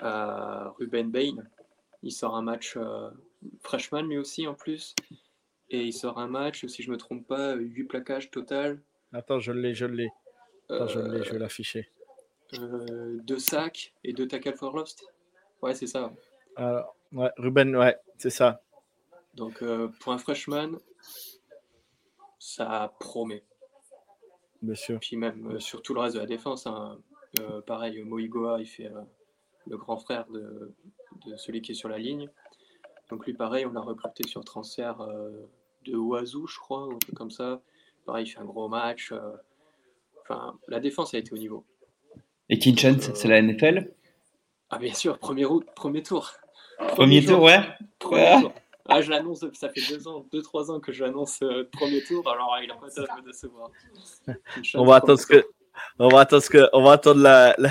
[0.00, 1.36] à Ruben Bain,
[2.02, 3.10] il sort un match euh,
[3.60, 4.94] freshman lui aussi en plus,
[5.70, 8.80] et il sort un match, si je me trompe pas, 8 plaquages total,
[9.12, 10.08] Attends, je l'ai, je l'ai.
[10.68, 11.90] Attends, je l'ai, je vais l'afficher.
[12.54, 15.04] euh, deux sacs et deux tackles for lost.
[15.62, 16.12] Ouais, c'est ça.
[16.54, 18.62] Alors, ouais, Ruben, ouais, c'est ça.
[19.34, 20.78] Donc euh, pour un freshman,
[22.40, 23.44] ça promet.
[24.62, 24.98] Bien sûr.
[24.98, 26.98] Puis même euh, sur tout le reste de la défense, hein,
[27.38, 29.00] euh, pareil, Moigoa, il fait euh,
[29.68, 30.74] le grand frère de,
[31.26, 32.28] de celui qui est sur la ligne.
[33.10, 35.30] Donc lui, pareil, on l'a recruté sur transfert euh,
[35.84, 37.60] de Oiseau, je crois, ou un truc comme ça.
[38.06, 39.12] Pareil, il fait un gros match.
[39.12, 39.36] euh.
[40.22, 41.64] Enfin, la défense a été au niveau.
[42.48, 43.92] Et Kinchens, c'est la NFL
[44.70, 46.32] Ah bien sûr, premier, route, premier tour.
[46.88, 47.60] Premier tour, ouais.
[47.98, 48.40] Premier Ouais.
[48.40, 48.52] tour.
[48.90, 52.02] Ah, je l'annonce, ça fait deux ans, deux, trois ans que je l'annonce euh, premier
[52.02, 53.70] tour, alors il a pas intérêt de me décevoir.
[54.74, 55.44] On va attendre ce que.
[55.98, 56.68] On va attendre ce que.
[56.74, 57.54] On va attendre la.
[57.56, 57.70] la,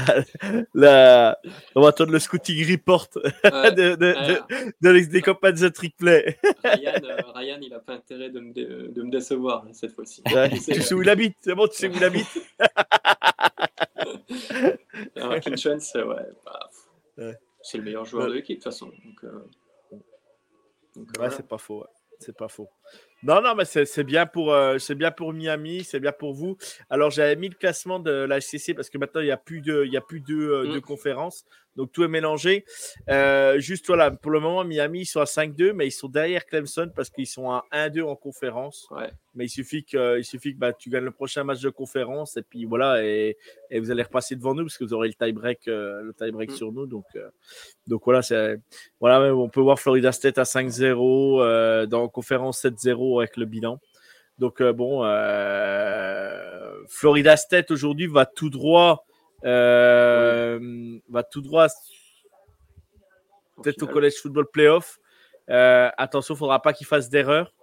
[0.74, 1.40] la-
[1.76, 3.08] on va attendre le scouting report
[3.44, 6.40] Ouais, de, de, ouais, de, de l'ex- des copains de The Trick Play.
[6.64, 9.94] Ryan, euh, Ryan, il a pas intérêt de me, dé- de me décevoir là, cette
[9.94, 10.24] fois-ci.
[10.34, 12.26] Ouais, tu sais où il habite, c'est bon, tu sais où il habite.
[15.16, 16.70] Alors, euh, ouais, bah,
[17.18, 17.38] Ouais.
[17.62, 18.30] c'est le meilleur joueur Ouais.
[18.30, 18.88] de l'équipe de toute façon.
[18.88, 19.46] Donc, euh,
[21.00, 21.32] donc, Ouais, voilà.
[21.32, 21.80] c'est pas faux.
[21.82, 21.88] ouais.
[22.22, 22.68] C'est pas faux.
[23.24, 26.58] Non, non, mais c'est bien pour euh, c'est bien pour Miami, c'est bien pour vous.
[26.90, 29.62] Alors j'avais mis le classement de la HCC parce que maintenant il n'y a plus
[29.62, 30.74] de il y a plus de, euh, Mm.
[30.74, 32.66] de conférences, donc tout est mélangé.
[33.10, 36.46] Euh, juste voilà, pour le moment Miami ils sont à 5-2, mais ils sont derrière
[36.46, 38.88] Clemson parce qu'ils sont à 1-2 en conférence.
[38.92, 39.12] Ouais.
[39.36, 42.36] Mais il suffit que il suffit que bah, tu gagnes le prochain match de conférence
[42.36, 43.38] et puis voilà et,
[43.70, 46.32] et vous allez repasser devant nous parce que vous aurez le tie break le tie
[46.32, 46.56] break Mm.
[46.56, 47.30] sur nous donc euh,
[47.88, 48.22] donc voilà
[49.00, 53.46] voilà, mais on peut voir Florida State à 5-0, euh, dans conférence 7-0 avec le
[53.46, 53.80] bilan.
[54.38, 59.06] Donc euh, bon, euh, Florida State aujourd'hui va tout droit,
[59.46, 61.68] euh, va tout droit
[63.62, 63.94] peut-être au final.
[63.94, 65.00] college football playoff.
[65.50, 67.54] Euh, attention, il faudra pas qu'ils fassent d'erreur,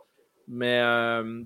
[0.49, 1.43] mais euh,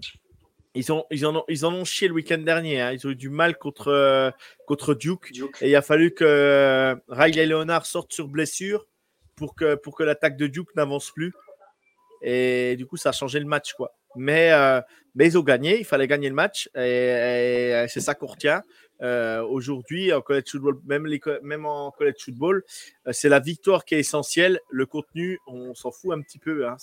[0.75, 2.81] ils, ont, ils, en ont, ils en ont chié le week-end dernier.
[2.81, 2.93] hein.
[2.93, 4.33] Ils ont eu du mal contre,
[4.67, 5.33] contre Duke.
[5.33, 5.59] Duke.
[5.61, 8.87] Et il a fallu que Riley Leonard sorte sur blessure
[9.37, 11.33] pour que, pour que l'attaque de Duke n'avance plus.
[12.23, 13.75] Et du coup, ça a changé le match.
[13.75, 13.95] quoi.
[14.17, 14.81] Mais, euh,
[15.15, 16.69] mais ils ont gagné, il fallait gagner le match.
[16.75, 18.63] Et, et c'est ça qu'on retient.
[19.03, 22.63] Euh, Aujourd'hui, en college football, même, les, co- même en college football,
[23.07, 24.61] euh, c'est la victoire qui est essentielle.
[24.71, 26.67] Le contenu, on s'en fout un petit peu.
[26.69, 26.77] Hein.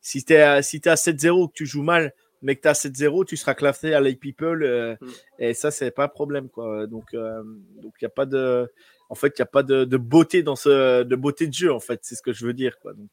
[0.00, 2.68] Si tu es à, si t'es à 7-0 que tu joues mal, mais que tu
[2.68, 4.62] as 7-0, tu seras classé à les people.
[4.62, 5.08] euh, Mm.
[5.38, 6.50] Et ça, c'est pas un problème.
[6.50, 6.86] Quoi.
[6.86, 8.70] Donc, donc il n'y a pas de.
[9.08, 11.72] En fait, il n'y a pas de, de beauté dans ce de beauté de jeu,
[11.72, 12.78] en fait, c'est ce que je veux dire.
[12.80, 12.92] Quoi.
[12.94, 13.10] Donc,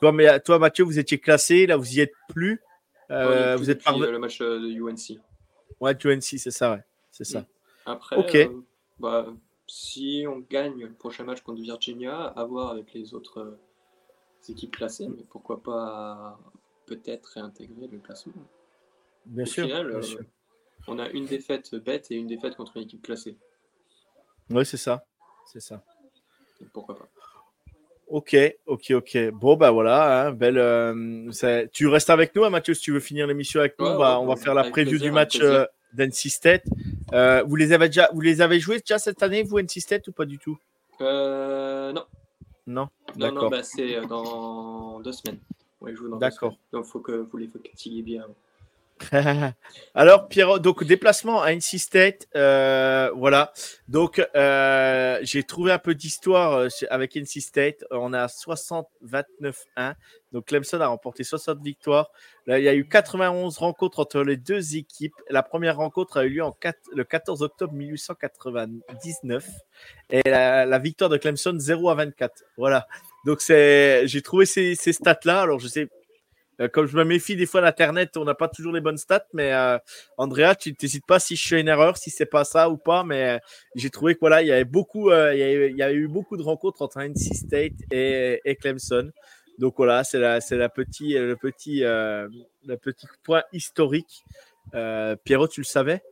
[0.00, 2.60] toi, mais, toi, Mathieu, vous étiez classé, là, vous y êtes plus.
[3.10, 5.18] Euh, vous êtes euh, le match de UNC.
[5.80, 6.80] Ouais, tu NC, c'est ça, ouais.
[7.14, 7.46] C'est ça.
[7.86, 8.48] Après, euh,
[8.98, 9.32] bah,
[9.68, 13.58] si on gagne le prochain match contre Virginia, à voir avec les autres euh,
[14.48, 16.40] équipes classées, mais pourquoi pas
[16.86, 18.32] peut-être réintégrer le classement.
[19.26, 19.64] Bien Au sûr.
[19.64, 20.24] final, bien euh, sûr.
[20.88, 23.38] on a une défaite bête et une défaite contre une équipe classée.
[24.50, 25.06] Oui, c'est ça.
[25.46, 25.84] C'est ça.
[26.72, 27.08] Pourquoi pas.
[28.08, 29.30] Ok, ok, ok.
[29.30, 30.26] Bon, bah voilà.
[30.26, 31.30] hein, belle, euh,
[31.72, 33.86] tu restes avec nous, hein, Mathieu, si tu veux finir l'émission avec nous.
[33.86, 36.28] Ouais, on va, ouais, on va ouais, faire la preview plaisir, du match, euh, d'NC
[36.28, 36.64] State.
[37.14, 40.08] Euh, vous les avez déjà, vous les avez joués déjà cette année, vous NC State
[40.08, 40.58] ou pas du tout?
[41.00, 42.04] Euh, Non.
[42.66, 42.88] Non?
[43.16, 45.38] Non, non, bah, c'est dans deux semaines.
[45.80, 46.56] Ouais, D'accord.
[46.72, 48.26] Donc, il faut que vous les fatiguiez bien.
[49.94, 53.52] Alors, Pierrot, donc déplacement à NC State, euh, voilà.
[53.88, 57.84] Donc, euh, j'ai trouvé un peu d'histoire euh, avec NC State.
[57.90, 59.94] On à 60-29-1.
[60.32, 62.10] Donc, Clemson a remporté 60 victoires.
[62.46, 65.14] Il y a eu 91 rencontres entre les deux équipes.
[65.30, 66.42] La première rencontre a eu lieu
[66.92, 69.48] le 14 octobre 1899.
[70.10, 72.42] Et la, victoire de Clemson 0 à 24.
[72.56, 72.86] Voilà.
[73.24, 75.42] Donc, j'ai trouvé ces, ces stats-là.
[75.42, 75.88] Alors, je sais
[76.72, 79.52] comme je me méfie des fois d'Internet, on n'a pas toujours les bonnes stats, mais
[79.52, 79.78] euh,
[80.18, 83.04] Andrea, tu n'hésites pas si je fais une erreur, si c'est pas ça ou pas,
[83.04, 83.38] mais euh,
[83.74, 86.82] j'ai trouvé que voilà, il y avait beaucoup, il, y avait, eu beaucoup de rencontres
[86.82, 89.10] entre NC State et, Clemson.
[89.58, 94.24] Donc voilà, c'est la, c'est la petit, le petit, le petit point historique.
[95.24, 96.02] Pierrot, tu le savais?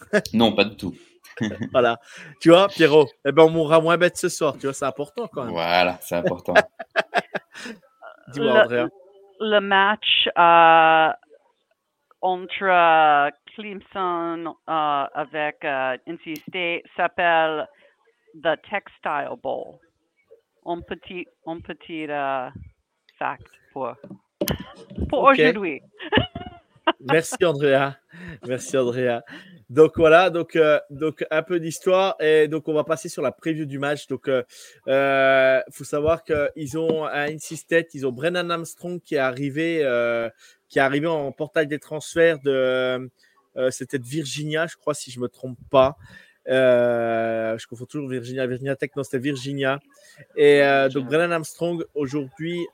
[0.32, 0.94] Non, pas du tout.
[1.72, 2.00] voilà,
[2.40, 4.54] tu vois, Pierrot, eh ben on mourra moins bête ce soir.
[4.58, 5.52] Tu vois, c'est important quand même.
[5.52, 6.54] Voilà, c'est important.
[8.32, 8.88] Dis-moi, Andrea
[9.42, 11.12] le match euh,
[12.20, 17.66] entre Clemson euh, avec euh, NC State s'appelle
[18.42, 19.78] The Textile Bowl.
[20.64, 22.06] Un petit, un petit
[23.18, 23.94] fact pour,
[25.08, 25.82] pour aujourd'hui.
[27.00, 27.96] Merci Andrea.
[28.46, 29.22] Merci Andrea.
[29.72, 33.32] Donc voilà, donc, euh, donc un peu d'histoire et donc on va passer sur la
[33.32, 34.06] preview du match.
[34.06, 34.42] Donc il euh,
[34.88, 39.78] euh, faut savoir qu'ils ont à State, ils ont Brennan Armstrong qui est arrivé,
[40.68, 43.10] qui est arrivé en portail des transferts de,
[43.70, 45.96] c'était Virginia, je crois si je me trompe pas.
[46.46, 49.80] je confonds toujours Virginia, Virginia Tech, non c'était Virginia.
[50.36, 50.60] Et
[50.92, 52.66] donc Brennan Armstrong aujourd'hui,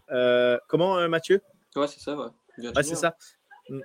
[0.66, 1.40] comment Mathieu?
[1.76, 2.66] Ouais c'est ça, ouais.
[2.74, 3.16] ouais c'est ça.
[3.68, 3.80] Mm.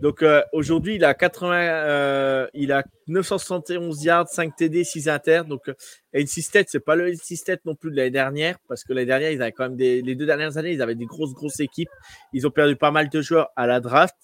[0.00, 5.42] Donc euh, aujourd'hui, il a 80, euh, il a 971 yards, 5 TD, 6 inter.
[5.48, 5.74] Donc euh,
[6.14, 9.06] NC State, c'est pas le NC State non plus de l'année dernière, parce que l'année
[9.06, 11.60] dernière, ils avaient quand même des, les deux dernières années, ils avaient des grosses grosses
[11.60, 11.90] équipes.
[12.32, 14.16] Ils ont perdu pas mal de joueurs à la draft.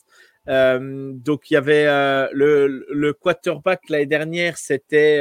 [0.48, 1.85] Euh, donc il y avait
[2.33, 5.18] le, le quarterback l'année dernière, c'était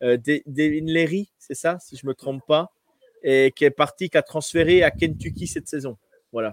[0.00, 2.72] Devin Leary, c'est ça, si je me trompe pas,
[3.22, 5.96] et qui est parti, qui a transféré à Kentucky cette saison.
[6.32, 6.52] Voilà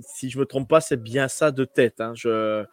[0.00, 2.00] si je me trompe pas, c'est bien ça de tête.
[2.00, 2.12] Hein.
[2.14, 2.64] Je,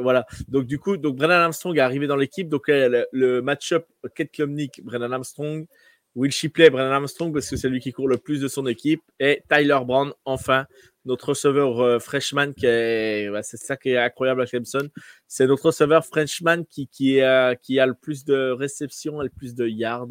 [0.00, 0.26] voilà.
[0.48, 2.48] Donc du coup, donc Brennan Armstrong est arrivé dans l'équipe.
[2.48, 5.66] Donc le, match-up Kate Klumnik, Brennan Armstrong,
[6.14, 9.02] Will Shipley, Brennan Armstrong parce que c'est lui qui court le plus de son équipe,
[9.20, 10.66] et Tyler Brown, enfin
[11.04, 14.88] notre receveur euh, freshman qui est, c'est ça qui est incroyable à Clemson,
[15.28, 17.20] c'est notre receveur freshman qui qui,
[17.62, 20.08] qui a le plus de réceptions et le plus de yards.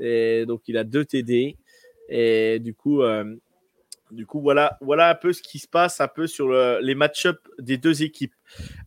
[0.00, 1.56] Et donc il a deux TD.
[2.08, 3.24] Et du coup, euh,
[4.10, 7.40] du coup, voilà, voilà un peu ce qui se passe un peu sur les match-ups
[7.58, 8.34] des deux équipes.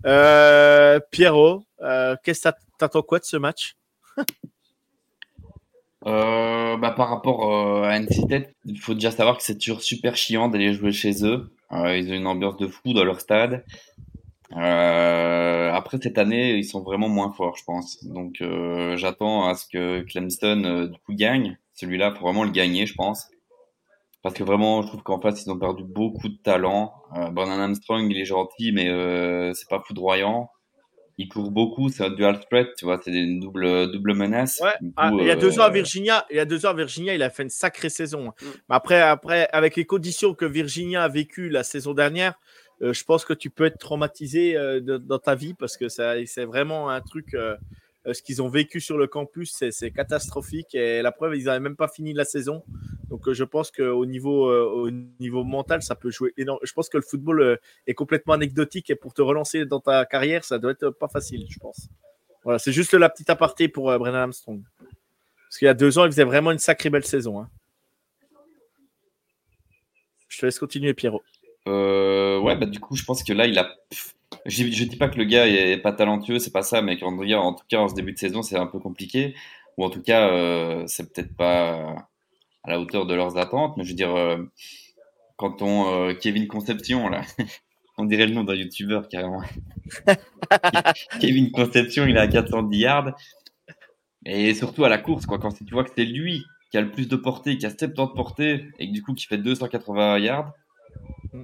[0.06, 3.76] Euh, Pierrot, euh, qu'est-ce que t'attends quoi de ce match?
[6.06, 10.48] Euh, bah, Par rapport à NC il faut déjà savoir que c'est toujours super chiant
[10.48, 11.52] d'aller jouer chez eux.
[11.72, 13.66] ils ont une ambiance de fou dans leur stade.
[14.52, 18.06] après cette année, ils sont vraiment moins forts, je pense.
[18.06, 18.42] Donc
[18.96, 21.58] j'attends à ce que Clemson du coup gagne.
[21.74, 23.28] Celui-là, faut vraiment le gagner, je pense.
[24.24, 26.94] Parce que vraiment, je trouve qu'en face, ils ont perdu beaucoup de talent.
[27.16, 30.50] Euh, Brandon Armstrong, il est gentil, mais euh, c'est pas foudroyant.
[31.20, 34.60] Il court beaucoup, c'est un dual threat, tu vois, c'est une double, double menace.
[34.62, 34.74] Ouais.
[34.98, 36.74] Ah, il y a deux ans à euh, Virginia, il y a deux ans à
[36.74, 38.28] Virginia, il a fait une sacrée saison.
[38.28, 38.46] Mm.
[38.70, 42.36] Mais après, après, avec les conditions que Virginia a vécues la saison dernière,
[42.84, 46.90] euh, je pense que tu peux être traumatisé dans ta vie parce que c'est vraiment
[46.90, 47.56] un truc euh,
[48.14, 50.76] ce qu'ils ont vécu sur le campus, c'est catastrophique.
[50.76, 52.64] Et la preuve, ils n'avaient même pas fini la saison.
[53.10, 56.60] Donc, euh, je pense qu'au niveau, euh, au niveau mental, ça peut jouer énorme.
[56.64, 60.44] Je pense que le football est complètement anecdotique et pour te relancer dans ta carrière,
[60.44, 61.90] ça doit être pas facile, je pense.
[62.44, 64.64] Voilà, c'est juste la petite aparté pour Brennan Armstrong.
[64.78, 67.42] Parce qu'il y a deux ans, il faisait vraiment une sacrée belle saison.
[67.42, 67.50] Hein.
[70.28, 71.24] Je te laisse continuer, Pierrot.
[71.66, 73.70] ouais, bah du coup, je pense que là, il a
[74.46, 77.54] je, je dis pas que le gars est pas talentueux, c'est pas ça, mais en
[77.54, 79.36] tout cas, en ce début de saison, c'est un peu compliqué.
[79.78, 82.08] Ou en tout cas, euh, c'est peut-être pas
[82.64, 83.78] à la hauteur de leurs attentes.
[83.78, 84.38] Mais je veux dire, euh,
[85.36, 86.10] quand on.
[86.10, 87.22] Euh, Kevin Conception, là,
[87.98, 89.44] on dirait le nom d'un youtubeur carrément.
[91.22, 93.12] Kevin Conception, il a 410 yards.
[94.26, 96.92] Et surtout à la course, quoi, quand tu vois que c'est lui qui a le
[96.92, 100.52] plus de portée, qui a 70 de portée, et du coup qui fait 280 yards,
[101.32, 101.44] mm.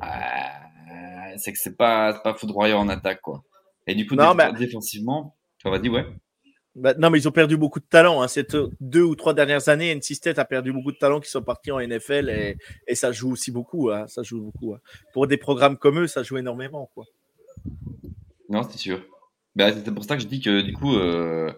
[1.38, 3.44] C'est que c'est pas, pas foudroyant en attaque, quoi.
[3.88, 6.06] Et du coup, non, défensivement, tu vas dit ouais.
[6.76, 8.22] Bah, non, mais ils ont perdu beaucoup de talent.
[8.22, 8.28] Hein.
[8.28, 8.48] Ces
[8.80, 11.72] deux ou trois dernières années, NC State a perdu beaucoup de talent qui sont partis
[11.72, 13.92] en NFL et, et ça joue aussi beaucoup.
[13.92, 14.08] Hein.
[14.08, 14.74] Ça joue beaucoup.
[14.74, 14.80] Hein.
[15.14, 16.90] Pour des programmes comme eux, ça joue énormément.
[16.96, 17.06] Quoi.
[18.50, 19.04] Non, c'est sûr.
[19.56, 21.52] Bah, c'est pour ça que je dis que du coup, euh,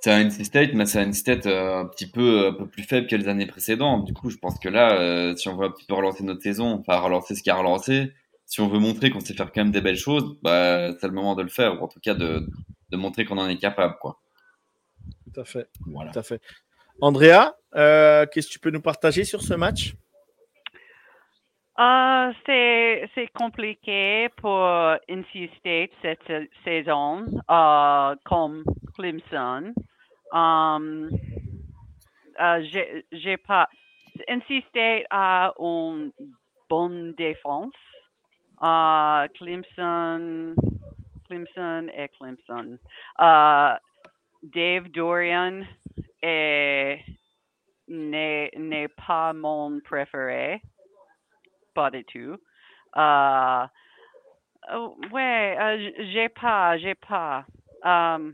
[0.00, 2.66] c'est un NC State, mais c'est un NC State euh, un petit peu, un peu
[2.66, 4.04] plus faible que les années précédentes.
[4.04, 6.42] Du coup, je pense que là, euh, si on veut un petit peu relancer notre
[6.42, 8.12] saison, enfin relancer ce qui a relancé,
[8.52, 11.14] si on veut montrer qu'on sait faire quand même des belles choses, bah, c'est le
[11.14, 12.46] moment de le faire, ou en tout cas de,
[12.90, 14.18] de montrer qu'on en est capable, quoi.
[15.24, 15.70] Tout à fait.
[15.86, 16.10] Voilà.
[16.12, 16.42] Tout à fait.
[17.00, 19.94] Andrea, euh, qu'est-ce que tu peux nous partager sur ce match?
[21.78, 24.60] Euh, c'est, c'est compliqué pour
[25.08, 29.72] NC State cette sa- saison, euh, comme Clemson.
[30.30, 31.08] Um,
[32.38, 33.66] euh, j'ai, j'ai pas.
[34.28, 36.12] NC State a une
[36.68, 37.72] bonne défense.
[38.62, 40.54] Euh, Clemson,
[41.26, 42.78] Clemson et Clemson.
[43.20, 43.74] Euh,
[44.42, 45.62] Dave Dorian
[46.22, 47.00] est,
[47.88, 50.60] n'est, n'est pas mon préféré
[51.74, 52.36] pas du tout.
[52.96, 53.66] Euh,
[54.74, 57.44] oh, ouais, euh, j'ai pas, j'ai pas.
[57.84, 58.32] Euh,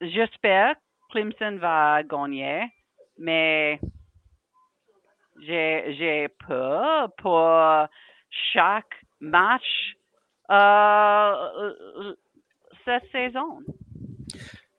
[0.00, 0.76] J'espère
[1.10, 2.68] Clemson va gagner,
[3.18, 3.80] mais
[5.40, 7.88] j'ai peur pour
[8.52, 9.96] chaque match
[10.50, 12.14] euh, euh,
[12.84, 13.60] cette saison.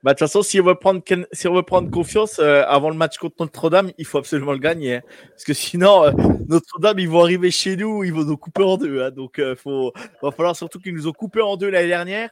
[0.01, 1.01] Bah, de toute façon, si on veut prendre,
[1.33, 4.57] si on veut prendre confiance euh, avant le match contre Notre-Dame, il faut absolument le
[4.59, 4.95] gagner.
[4.95, 5.01] hein.
[5.31, 6.13] Parce que sinon,
[6.47, 9.01] Notre-Dame, ils vont arriver chez nous, ils vont nous couper en deux.
[9.03, 9.11] hein.
[9.11, 9.55] Donc, il
[10.21, 12.29] va falloir surtout qu'ils nous ont coupé en deux l'année dernière.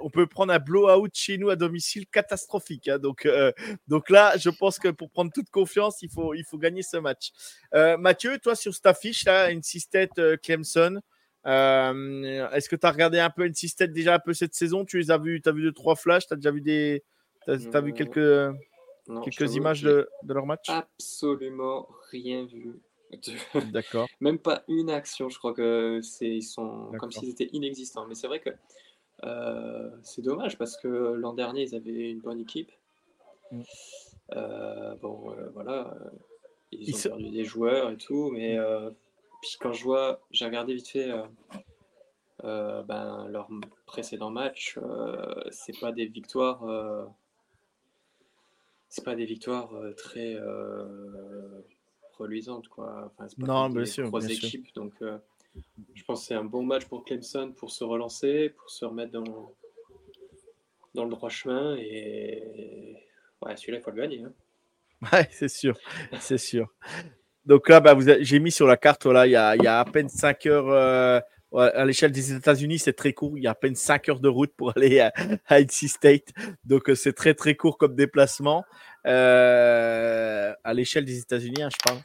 [0.00, 2.88] On peut prendre un blowout chez nous à domicile catastrophique.
[2.88, 2.98] hein.
[2.98, 3.28] Donc,
[3.86, 6.96] donc là, je pense que pour prendre toute confiance, il faut, il faut gagner ce
[6.96, 7.30] match.
[7.72, 11.00] Mathieu, toi, sur cette affiche, là, une 6 tête Clemson,
[11.46, 14.84] euh, Est-ce que tu as regardé un peu NC State déjà un peu cette saison?
[14.84, 17.04] Tu les as vus, tu as vu deux, trois flashs, tu as déjà vu des.
[17.46, 18.58] As, vu Euh, quelques,
[19.08, 20.68] Non, quelques images de, de leur match?
[20.68, 22.80] Absolument rien vu.
[23.72, 24.08] D'accord.
[24.20, 28.06] Même pas une action, je crois que c'est ils sont comme s'ils étaient inexistants.
[28.08, 28.50] Mais c'est vrai que
[29.24, 32.72] euh, c'est dommage parce que l'an dernier ils avaient une bonne équipe.
[33.52, 33.62] Mm.
[34.34, 35.96] Euh, bon, voilà,
[36.72, 38.90] ils, Ils ont perdu des joueurs et tout, mais euh,
[39.48, 41.24] puis quand je vois, j'ai regardé vite fait euh,
[42.44, 43.48] euh, ben, leur
[43.86, 46.64] précédent match, euh, c'est pas des victoires.
[46.64, 47.04] euh,
[48.88, 50.36] c'est pas des victoires euh, très
[52.18, 53.10] reluisantes quoi.
[53.12, 54.48] Enfin, c'est pas Non, bien sûr, bien sûr.
[54.48, 54.94] équipes, donc
[55.94, 59.12] je pense que c'est un bon match pour Clemson pour se relancer, pour se remettre
[59.12, 59.54] dans
[60.94, 62.96] dans le droit chemin et
[63.42, 64.22] ouais, celui-là il faut le gagner.
[64.24, 64.32] hein.
[65.12, 65.76] Ouais, c'est sûr.
[66.18, 66.72] C'est sûr.
[67.46, 69.66] Donc là, bah, vous j'ai mis sur la carte, voilà, il y a, il y
[69.66, 70.68] a à peine 5 heures.
[70.70, 71.20] euh,
[71.52, 73.38] à l'échelle des États-Unis, c'est très court.
[73.38, 75.12] Il y a à peine 5 heures de route pour aller à,
[75.46, 76.28] à NC State.
[76.64, 78.64] Donc, euh, c'est très, très court comme déplacement.
[79.06, 82.00] Euh, à l'échelle des États-Unis, hein, je parle.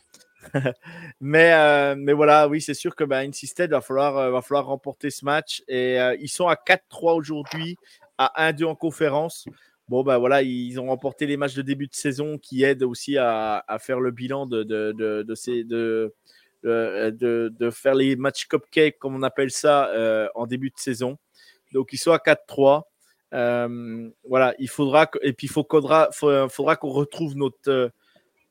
[1.21, 4.41] mais, euh, mais voilà, oui, c'est sûr que bah, NC State va falloir, euh, va
[4.41, 5.63] falloir remporter ce match.
[5.67, 7.77] Et euh, ils sont à 4-3 aujourd'hui,
[8.17, 9.45] à 1-2 en conférence.
[9.91, 13.17] Bon, ben voilà, ils ont remporté les matchs de début de saison qui aident aussi
[13.17, 14.89] à, faire le bilan de, de,
[17.71, 21.17] faire les matchs cupcake, comme on appelle ça, euh, en début de saison.
[21.73, 22.83] Donc, ils sont à 4-3.
[23.33, 25.11] Euh, voilà, il faudra.
[25.23, 27.89] Et il faudra, faudra qu'on retrouve notre, euh,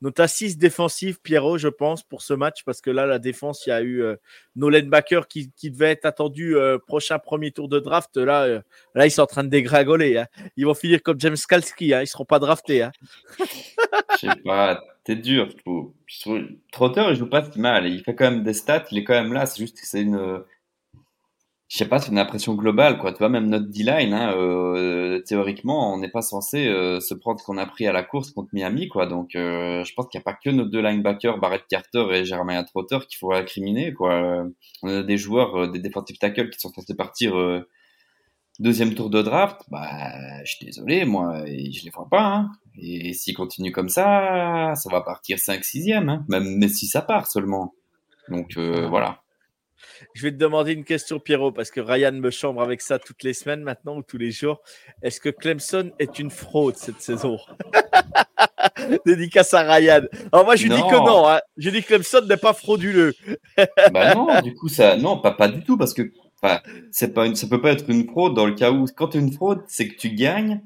[0.01, 3.69] notre assise défensive, Pierrot, je pense, pour ce match, parce que là, la défense, il
[3.69, 4.15] y a eu euh,
[4.55, 8.17] Nolan Baker qui, qui devait être attendu euh, prochain premier tour de draft.
[8.17, 8.61] Là, euh,
[8.95, 10.17] là ils sont en train de dégringoler.
[10.17, 10.27] hein.
[10.57, 11.93] Ils vont finir comme James Kalski.
[11.93, 12.01] Hein.
[12.01, 12.81] Ils seront pas draftés.
[12.81, 12.91] Hein.
[13.39, 15.49] Je sais pas, t'es dur,
[16.71, 17.87] Trotter, il joue pas si mal.
[17.87, 19.45] Il fait quand même des stats, il est quand même là.
[19.45, 20.43] C'est juste que c'est une.
[21.71, 23.13] Je sais pas, c'est une impression globale, quoi.
[23.13, 27.39] Tu vois, même notre D-line, hein, euh, théoriquement, on n'est pas censé euh, se prendre
[27.39, 29.05] ce qu'on a pris à la course contre Miami, quoi.
[29.05, 32.25] Donc, euh, je pense qu'il n'y a pas que nos deux linebackers, Barrett Carter et
[32.25, 34.43] Jeremiah Trotter, qu'il faut incriminer, quoi.
[34.83, 37.63] On a des joueurs, des defensive tackles qui sont censés partir
[38.59, 39.61] deuxième tour de draft.
[39.69, 42.51] Bah, je suis désolé, moi, je les vois pas, hein.
[42.81, 46.25] Et s'il continue comme ça, ça va partir 5-6e, hein.
[46.27, 47.73] même mais si ça part seulement.
[48.27, 49.21] Donc voilà.
[50.13, 53.23] Je vais te demander une question, Pierrot, parce que Ryan me chambre avec ça toutes
[53.23, 54.61] les semaines maintenant ou tous les jours.
[55.01, 57.37] Est-ce que Clemson est une fraude cette saison?
[59.05, 60.01] Dédicace à Ryan.
[60.31, 60.87] Alors moi, je dis Non.
[60.89, 61.27] que non.
[61.29, 61.39] Hein.
[61.57, 63.13] Je dis que Clemson n'est pas frauduleux.
[63.93, 66.11] bah non, du coup ça, non, pas pas du tout parce que
[66.41, 66.59] enfin,
[66.91, 69.19] c'est pas une, ça peut pas être une fraude dans le cas où quand tu
[69.19, 70.61] une fraude, c'est que tu gagnes,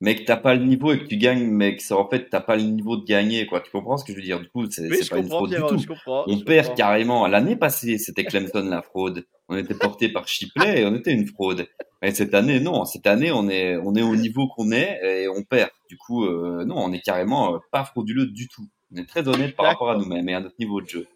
[0.00, 2.40] mais que t'as pas le niveau et que tu gagnes, mais que en fait t'as
[2.40, 3.60] pas le niveau de gagner, quoi.
[3.60, 4.40] Tu comprends ce que je veux dire?
[4.40, 5.94] Du coup, c'est Oui, pas une fraude du tout.
[6.06, 6.74] On perd comprends.
[6.74, 7.26] carrément.
[7.26, 9.26] L'année passée, c'était Clemson la fraude.
[9.48, 11.66] On était porté par Shipley et on était une fraude.
[12.02, 12.84] Mais cette année, non.
[12.84, 15.70] Cette année, on est, on est au niveau qu'on est et on perd.
[15.88, 18.66] Du coup, euh, non, on est carrément euh, pas frauduleux du tout.
[18.92, 21.06] On est très honnête par rapport à nous-mêmes et à notre niveau de jeu.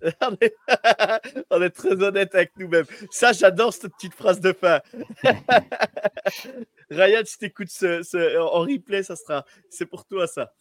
[1.50, 1.70] on, est...
[1.70, 2.86] très honnête avec nous-mêmes.
[3.10, 4.80] Ça, j'adore cette petite phrase de fin.
[6.90, 9.44] Ryan, si tu écoutes en replay, ça sera.
[9.70, 10.52] C'est pour toi, ça.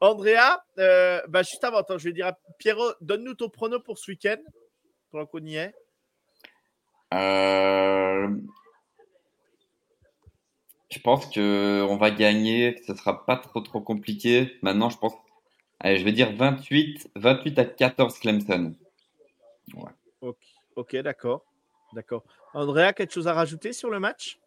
[0.00, 4.10] Andrea, euh, bah, juste avant, je vais dire à Pierrot, donne-nous ton prono pour ce
[4.10, 4.38] week-end,
[5.10, 5.74] pendant qu'on y est.
[7.12, 8.28] Euh,
[10.90, 14.56] je pense qu'on va gagner, ce sera pas trop trop compliqué.
[14.62, 15.14] Maintenant, je pense
[15.84, 18.72] Allez, je vais dire 28, 28 à 14 Clemson.
[20.76, 21.44] Ok, d'accord.
[21.92, 22.24] D'accord.
[22.54, 24.38] Andrea, quelque chose à rajouter sur le match?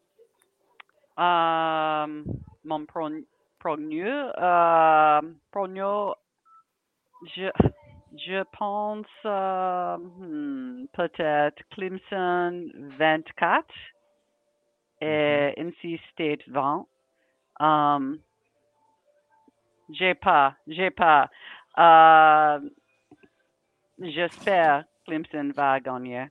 [1.19, 2.23] Euh,
[2.63, 3.21] Mon prono,
[4.39, 5.21] euh,
[7.35, 7.51] je,
[8.15, 12.67] je pense euh, hmm, peut-être Clemson
[12.97, 13.63] 24
[15.01, 15.67] et mhm.
[15.67, 16.87] NC State 20.
[17.59, 18.17] Um,
[19.89, 21.29] j'ai pas, j'ai pas.
[21.77, 22.59] Euh,
[23.99, 26.27] j'espère Clemson va gagner.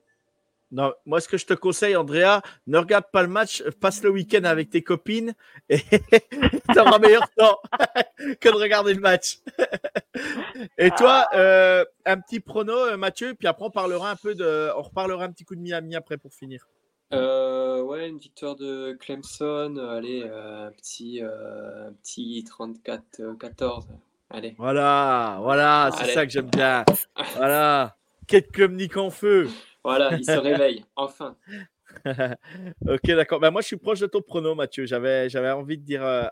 [0.69, 4.09] Non, moi, ce que je te conseille, Andrea, ne regarde pas le match, passe le
[4.09, 5.33] week-end avec tes copines
[5.69, 5.79] et
[6.73, 7.57] tu auras meilleur temps
[8.41, 9.37] que de regarder le match.
[10.77, 11.37] et toi, ah.
[11.37, 15.23] euh, un petit prono, euh, Mathieu, puis après on parlera un peu de, on reparlera
[15.23, 16.67] un petit coup de Miami après pour finir.
[17.13, 19.77] Euh, ouais, une victoire de Clemson.
[19.77, 23.87] Allez, euh, petit, euh, petit 34-14.
[24.29, 24.55] Allez.
[24.57, 26.83] Voilà, voilà, c'est ça que j'aime bien.
[27.35, 27.95] Voilà.
[28.27, 29.47] Quel communique en feu.
[29.85, 31.37] Voilà, il se réveille, enfin.
[32.05, 33.39] ok, d'accord.
[33.39, 34.85] Ben, moi, je suis proche de ton prono, Mathieu.
[34.85, 36.29] J'avais, j'avais envie de dire,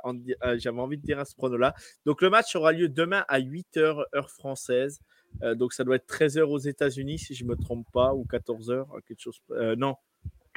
[0.57, 1.73] j'avais envie de dire à ce prono-là.
[2.05, 4.99] Donc, le match aura lieu demain à 8h, heure française.
[5.41, 8.87] donc, ça doit être 13h aux États-Unis, si je ne me trompe pas, ou 14h,
[9.07, 9.39] quelque chose.
[9.77, 9.95] non,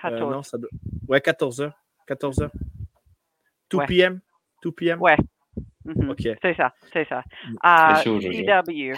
[0.01, 0.23] 14.
[0.23, 0.71] Euh, non, ça doit...
[1.09, 1.73] Ouais, 14h.
[2.09, 2.51] 14h.
[3.71, 4.21] 2 p.m.
[4.63, 5.01] 2 p.m.
[5.01, 5.17] Ouais.
[5.85, 6.29] Mm Ok.
[6.43, 7.23] C'est ça, c'est ça.
[7.63, 8.93] À uh, CW.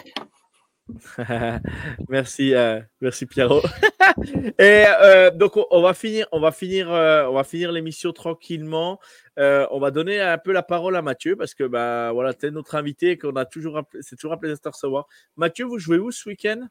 [2.09, 3.63] merci, euh, merci Pierrot.
[4.59, 8.99] Et euh, donc on, va finir, on va finir, euh, on va finir l'émission tranquillement.
[9.39, 12.51] Euh, on va donner un peu la parole à Mathieu parce que bah voilà, es
[12.51, 15.07] notre invité qu'on a toujours, c'est toujours un plaisir de te recevoir.
[15.37, 16.67] Mathieu, vous jouez où ce week-end?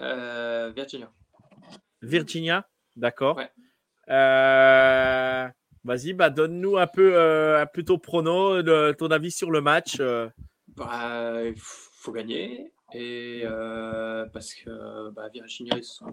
[0.00, 1.10] Virginia.
[2.00, 2.66] Virginia?
[3.00, 3.40] D'accord.
[4.10, 5.48] Euh,
[5.84, 9.96] vas-y, bah, donne-nous un peu, euh, ton prono, ton avis sur le match.
[10.00, 10.28] Euh.
[10.76, 12.72] Bah, il faut gagner.
[12.92, 13.44] Et
[14.32, 16.12] parce que bah, Virginia, ils sont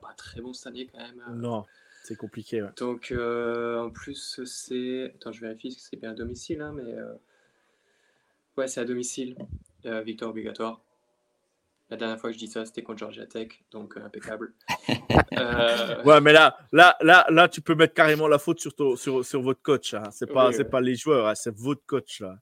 [0.00, 1.40] pas très bons cette année quand même.
[1.40, 1.64] Non,
[2.04, 2.64] c'est compliqué.
[2.76, 5.12] Donc, en plus, c'est.
[5.16, 6.94] Attends, je vérifie si c'est bien à domicile, hein, mais.
[8.56, 9.36] Ouais, c'est à domicile.
[9.84, 10.80] victoire obligatoire.
[11.88, 14.54] La dernière fois que je dis ça, c'était contre Georgia Tech, donc euh, impeccable.
[15.38, 19.24] Euh, ouais, mais là, là, là, là, tu peux mettre carrément la faute sur, sur,
[19.24, 19.92] sur votre coach.
[19.92, 20.04] Hein.
[20.10, 22.38] C'est pas, c'est pas les joueurs, hein, c'est votre coach là.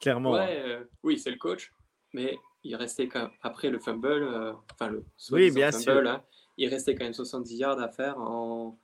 [0.00, 0.32] Clairement.
[0.32, 1.72] Ouais, euh, oui, c'est le coach,
[2.14, 6.06] mais il restait quand même, après le fumble, enfin le oui, bien sûr.
[6.06, 6.22] Hein,
[6.56, 8.78] il restait quand même 70 yards à faire en,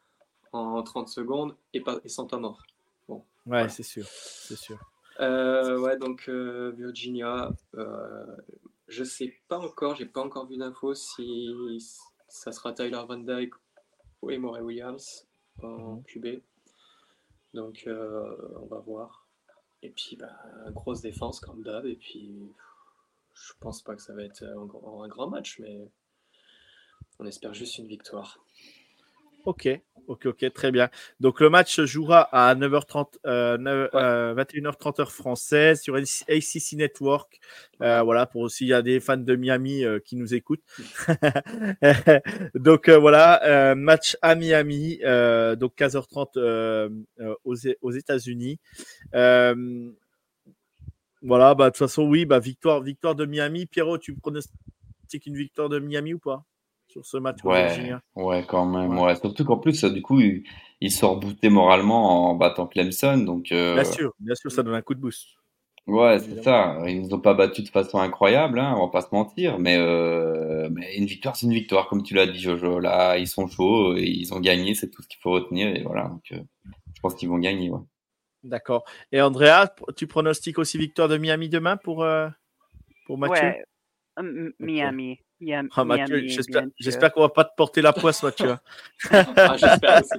[0.52, 2.62] en 30 secondes et, pas, et sans temps mort.
[3.08, 4.78] Bon, ouais, c'est sûr, c'est sûr.
[5.20, 7.50] ouais, donc Virginia,
[8.88, 11.50] je sais pas encore, j'ai pas encore vu d'infos si
[12.28, 13.54] ça sera Tyler Van Dyke
[14.22, 15.26] ou Emory Williams
[15.62, 16.04] en mhm.
[16.04, 16.26] QB.
[17.54, 19.26] Donc euh, on va voir.
[19.82, 20.36] Et puis bah,
[20.70, 21.86] grosse défense comme d'hab.
[21.86, 22.52] Et puis
[23.34, 25.90] je pense pas que ça va être un, un grand match, mais
[27.18, 28.44] on espère juste une victoire.
[29.46, 29.68] Ok,
[30.08, 30.90] ok, ok, très bien.
[31.20, 37.38] Donc le match se jouera à 9h30, 21h30 heure française sur ACC Network.
[37.80, 40.64] Euh, voilà, pour aussi il y a des fans de Miami euh, qui nous écoutent.
[42.56, 46.90] donc euh, voilà, match à Miami, donc 15h30
[47.44, 48.58] aux, aux États-Unis.
[51.22, 53.66] voilà, bah de toute façon oui, bah victoire, victoire de Miami.
[53.66, 56.44] Pierrot, tu pronostiques une victoire de Miami ou pas?
[57.02, 57.38] Ce match.
[57.44, 58.98] Ouais, ouais, quand même.
[58.98, 59.16] Ouais.
[59.16, 60.44] Surtout qu'en plus, du coup, il,
[60.80, 63.18] il sort booté moralement en battant Clemson.
[63.18, 65.28] Donc, euh, Bien sûr, bien sûr, ça donne un coup de boost.
[65.86, 66.78] Ouais, c'est ça.
[66.88, 69.76] Ils nous ont pas battu de façon incroyable, hein, on va pas se mentir, mais,
[69.78, 72.80] euh, mais une victoire, c'est une victoire, comme tu l'as dit, Jojo.
[72.80, 75.82] Là, ils sont chauds, et ils ont gagné, c'est tout ce qu'il faut retenir, et
[75.82, 76.08] voilà.
[76.08, 76.40] Donc, euh,
[76.94, 77.70] je pense qu'ils vont gagner.
[77.70, 77.78] Ouais.
[78.42, 78.84] D'accord.
[79.12, 82.04] Et Andrea, tu pronostiques aussi victoire de Miami demain pour,
[83.06, 83.46] pour Mathieu?
[83.46, 83.64] Ouais.
[84.58, 85.20] Miami.
[85.76, 85.84] Ah,
[86.78, 88.56] j'espère qu'on va pas te porter la poisse, Mathieu.
[89.10, 90.18] ah, j'espère aussi.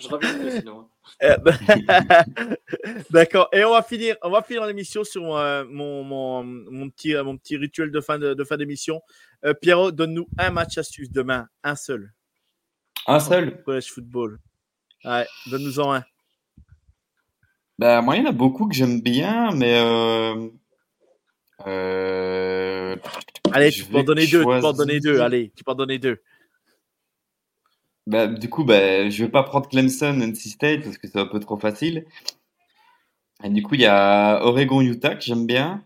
[0.00, 0.88] Je reviens sinon.
[1.20, 1.54] Eh ben,
[3.10, 3.48] d'accord.
[3.52, 7.36] Et on va finir, on va finir l'émission sur euh, mon, mon, mon, petit, mon
[7.36, 9.02] petit rituel de fin de, de fin d'émission.
[9.44, 12.12] Euh, Pierrot, donne-nous un match astuce demain, un seul.
[13.06, 13.62] Un seul?
[13.62, 14.38] Collège football.
[15.04, 16.04] Ouais, donne-nous-en un.
[17.78, 20.48] Ben, moi, il y en a beaucoup que j'aime bien, mais euh,
[21.66, 22.96] Euh,
[23.52, 24.40] Allez, tu peux en donner deux.
[24.40, 25.20] Tu peux en donner deux.
[25.20, 26.20] Allez, tu peux en donner deux.
[28.06, 31.26] Bah, du coup, bah, je vais pas prendre Clemson, NC State parce que c'est un
[31.26, 32.04] peu trop facile.
[33.42, 35.84] Et du coup, il y a Oregon, Utah que j'aime bien.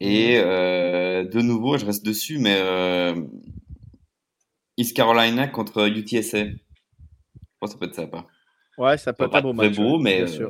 [0.00, 3.14] Et euh, de nouveau, je reste dessus, mais euh,
[4.76, 6.44] East Carolina contre UTSA.
[6.44, 6.56] Je
[7.60, 8.26] pense que ça peut être sympa.
[8.76, 9.76] Ouais, ça peut Ça être un beau très match.
[9.76, 10.48] beau, ouais, mais, bien euh.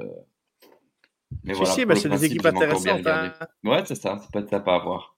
[1.45, 3.07] Mais Si, voilà, si, mais le c'est des équipes intéressantes.
[3.07, 3.33] hein.
[3.65, 5.17] Ouais, c'est ça, ça peut être sympa à voir.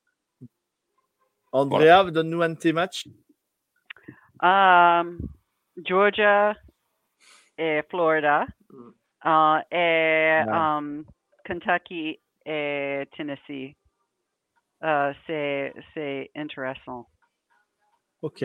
[1.52, 3.06] Andrea, donne-nous un de tes matchs.
[4.42, 5.18] Um,
[5.84, 6.54] Georgia
[7.58, 8.46] et Florida.
[8.70, 8.90] Mm.
[9.22, 11.04] Uh, et um,
[11.44, 13.76] Kentucky et Tennessee.
[14.82, 17.06] Uh, c'est, c'est intéressant.
[18.22, 18.44] Ok.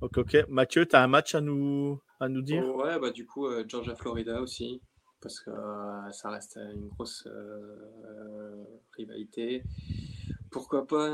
[0.00, 0.36] Ok, ok.
[0.48, 2.64] Mathieu, tu as un match à nous, à nous dire?
[2.76, 4.80] Ouais, bah du coup, euh, Georgia-Florida aussi,
[5.20, 8.64] parce que euh, ça reste une grosse euh, euh,
[8.96, 9.62] rivalité.
[10.50, 11.08] Pourquoi pas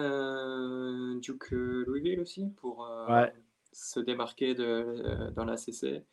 [1.20, 3.32] Duke Louisville aussi, pour Ouais.
[3.72, 5.86] se démarquer de, dans la CC.
[5.88, 6.04] Et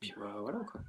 [0.00, 0.80] puis bah, voilà quoi.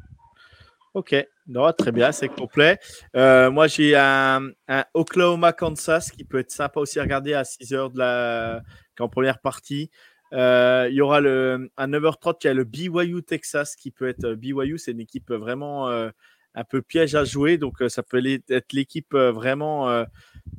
[0.95, 1.15] Ok,
[1.47, 2.78] non, très bien, c'est complet.
[3.15, 7.74] Euh, moi, j'ai un, un Oklahoma-Kansas qui peut être sympa aussi à regarder à 6
[7.74, 8.61] heures de la,
[8.99, 9.89] en première partie.
[10.34, 14.07] Euh, il y aura le, à 9h30, il y a le BYU Texas qui peut
[14.07, 14.34] être.
[14.34, 16.09] BYU, c'est une équipe vraiment euh,
[16.55, 17.57] un peu piège à jouer.
[17.57, 20.05] Donc, euh, ça peut être l'équipe euh, vraiment, euh,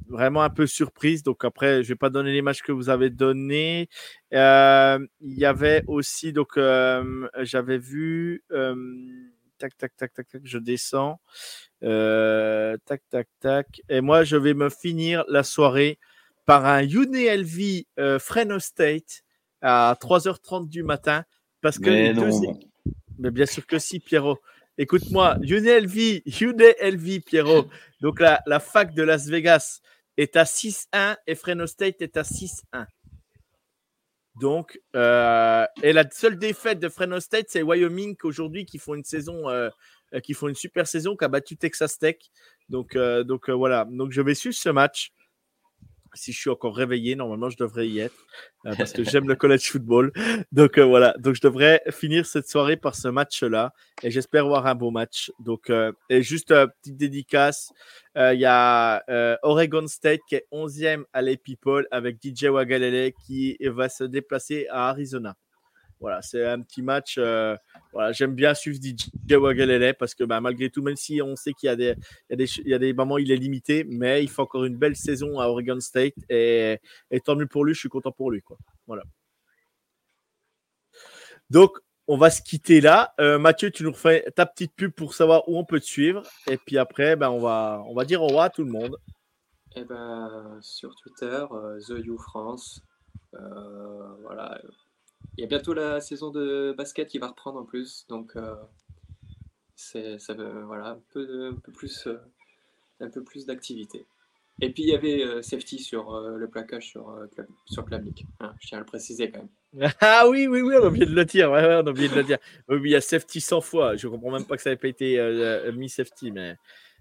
[0.08, 1.22] vraiment un peu surprise.
[1.22, 3.88] Donc, après, je vais pas donner les matchs que vous avez donnés.
[4.32, 8.44] Euh, il y avait aussi, donc, euh, j'avais vu.
[8.52, 8.74] euh,
[9.58, 11.20] tac, tac, tac, tac, tac, je descends.
[11.82, 13.82] Euh, tac, tac, tac.
[13.88, 15.98] Et moi, je vais me finir la soirée
[16.46, 19.23] par un UNLV euh, Fresno State
[19.64, 21.24] à 3h30 du matin.
[21.60, 22.30] Parce que Mais deux
[23.18, 24.38] mais bien sûr que si, Pierrot.
[24.76, 27.66] Écoute-moi, UNLV, UNLV, Pierrot.
[28.00, 29.80] Donc la, la fac de Las Vegas
[30.16, 32.86] est à 6-1 et Fresno State est à 6-1.
[34.40, 39.04] Donc, euh, et la seule défaite de Fresno State, c'est Wyoming aujourd'hui qui font une
[39.04, 39.70] saison, euh,
[40.24, 42.16] qui font une super saison, qui a battu Texas Tech.
[42.68, 43.86] Donc, euh, donc voilà.
[43.88, 45.12] Donc je vais suivre ce match.
[46.14, 48.14] Si je suis encore réveillé, normalement je devrais y être
[48.66, 50.12] euh, parce que j'aime le college football.
[50.52, 51.14] Donc euh, voilà.
[51.18, 55.30] Donc je devrais finir cette soirée par ce match-là et j'espère voir un beau match.
[55.40, 57.72] Donc euh, et juste euh, petite dédicace.
[58.16, 62.44] euh, Il y a euh, Oregon State qui est 11e à les People avec DJ
[62.44, 65.34] Wagalele qui va se déplacer à Arizona.
[66.04, 67.16] Voilà, c'est un petit match.
[67.16, 67.56] euh,
[67.94, 71.54] voilà, j'aime bien suivre DJ Wagalele parce que bah, malgré tout, même si on sait
[71.54, 71.94] qu'il y a des,
[72.28, 74.28] il y a des, il y a des moments où il est limité, mais il
[74.28, 76.78] fait encore une belle saison à Oregon State et,
[77.24, 78.42] tant mieux pour lui, je suis content pour lui.
[78.42, 78.58] Quoi.
[78.86, 79.02] Voilà.
[81.48, 83.14] Donc, on va se quitter là.
[83.18, 86.22] Euh, Mathieu, tu nous refais ta petite pub pour savoir où on peut te suivre.
[86.50, 88.98] Et puis après, ben, on, va, on va dire au revoir à tout le monde.
[89.74, 92.82] Et ben sur Twitter, euh, The You France.
[93.32, 94.60] Euh, voilà.
[95.36, 98.54] Il y a bientôt la saison de basket qui va reprendre en plus, donc euh,
[99.76, 102.18] c'est ça voilà un peu, un peu plus euh,
[103.00, 104.06] un plus d'activité.
[104.60, 108.24] Et puis il y avait euh, safety sur le plaquage sur euh, Club, sur Clublic.
[108.40, 109.90] Hein, je tiens à le préciser quand même.
[110.00, 111.50] Ah oui, oui, oui, on a oublié de le dire.
[111.50, 112.38] On a oublié de le dire.
[112.68, 113.96] Oui, il y a safety 100 fois.
[113.96, 115.18] Je comprends même pas que ça n'ait pas été
[115.74, 116.56] mis safety, mais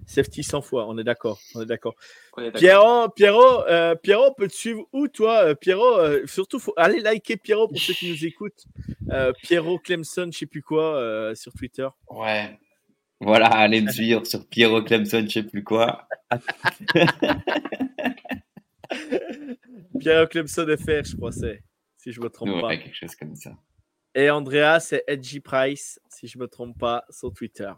[0.06, 0.88] safety 100 fois.
[0.88, 1.40] On est d'accord.
[1.56, 1.96] On est d'accord.
[2.56, 6.74] Pierrot, Pierrot, euh, Pierrot, on peut te suivre où, toi euh, Pierrot, euh, surtout, faut
[6.78, 8.66] aller liker Pierrot pour ceux qui nous écoutent.
[9.12, 11.88] Euh, Pierrot Clemson, je sais plus quoi, euh, sur Twitter.
[12.10, 12.58] Ouais.
[13.20, 16.08] Voilà, allez me suivre sur Pierrot Clemson, je sais plus quoi.
[20.00, 21.64] Pierrot Clemson FR, je crois, c'est,
[21.98, 22.68] si je me trompe pas.
[22.68, 23.52] Ouais, quelque chose comme ça.
[24.16, 27.72] Et Andrea, c'est Edgy Price, si je ne me trompe pas, sur Twitter.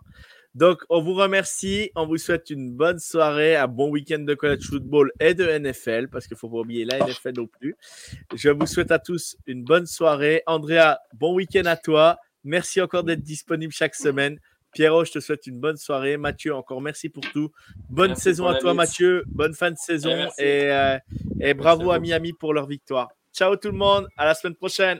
[0.55, 1.91] Donc, on vous remercie.
[1.95, 6.07] On vous souhaite une bonne soirée, un bon week-end de college football et de NFL,
[6.07, 7.75] parce qu'il ne faut pas oublier la NFL non plus.
[8.33, 10.43] Je vous souhaite à tous une bonne soirée.
[10.47, 12.17] Andrea, bon week-end à toi.
[12.45, 14.39] Merci encore d'être disponible chaque semaine.
[14.71, 16.17] Pierrot, je te souhaite une bonne soirée.
[16.17, 17.51] Mathieu, encore merci pour tout.
[17.89, 18.73] Bonne Merci saison à toi.
[18.73, 19.23] Mathieu.
[19.27, 20.29] Bonne fin de saison.
[20.37, 20.97] Et, euh,
[21.39, 21.99] et bravo à.
[21.99, 23.09] Miami pour leur victoire.
[23.33, 24.07] Ciao tout le monde.
[24.17, 24.99] À la semaine prochaine.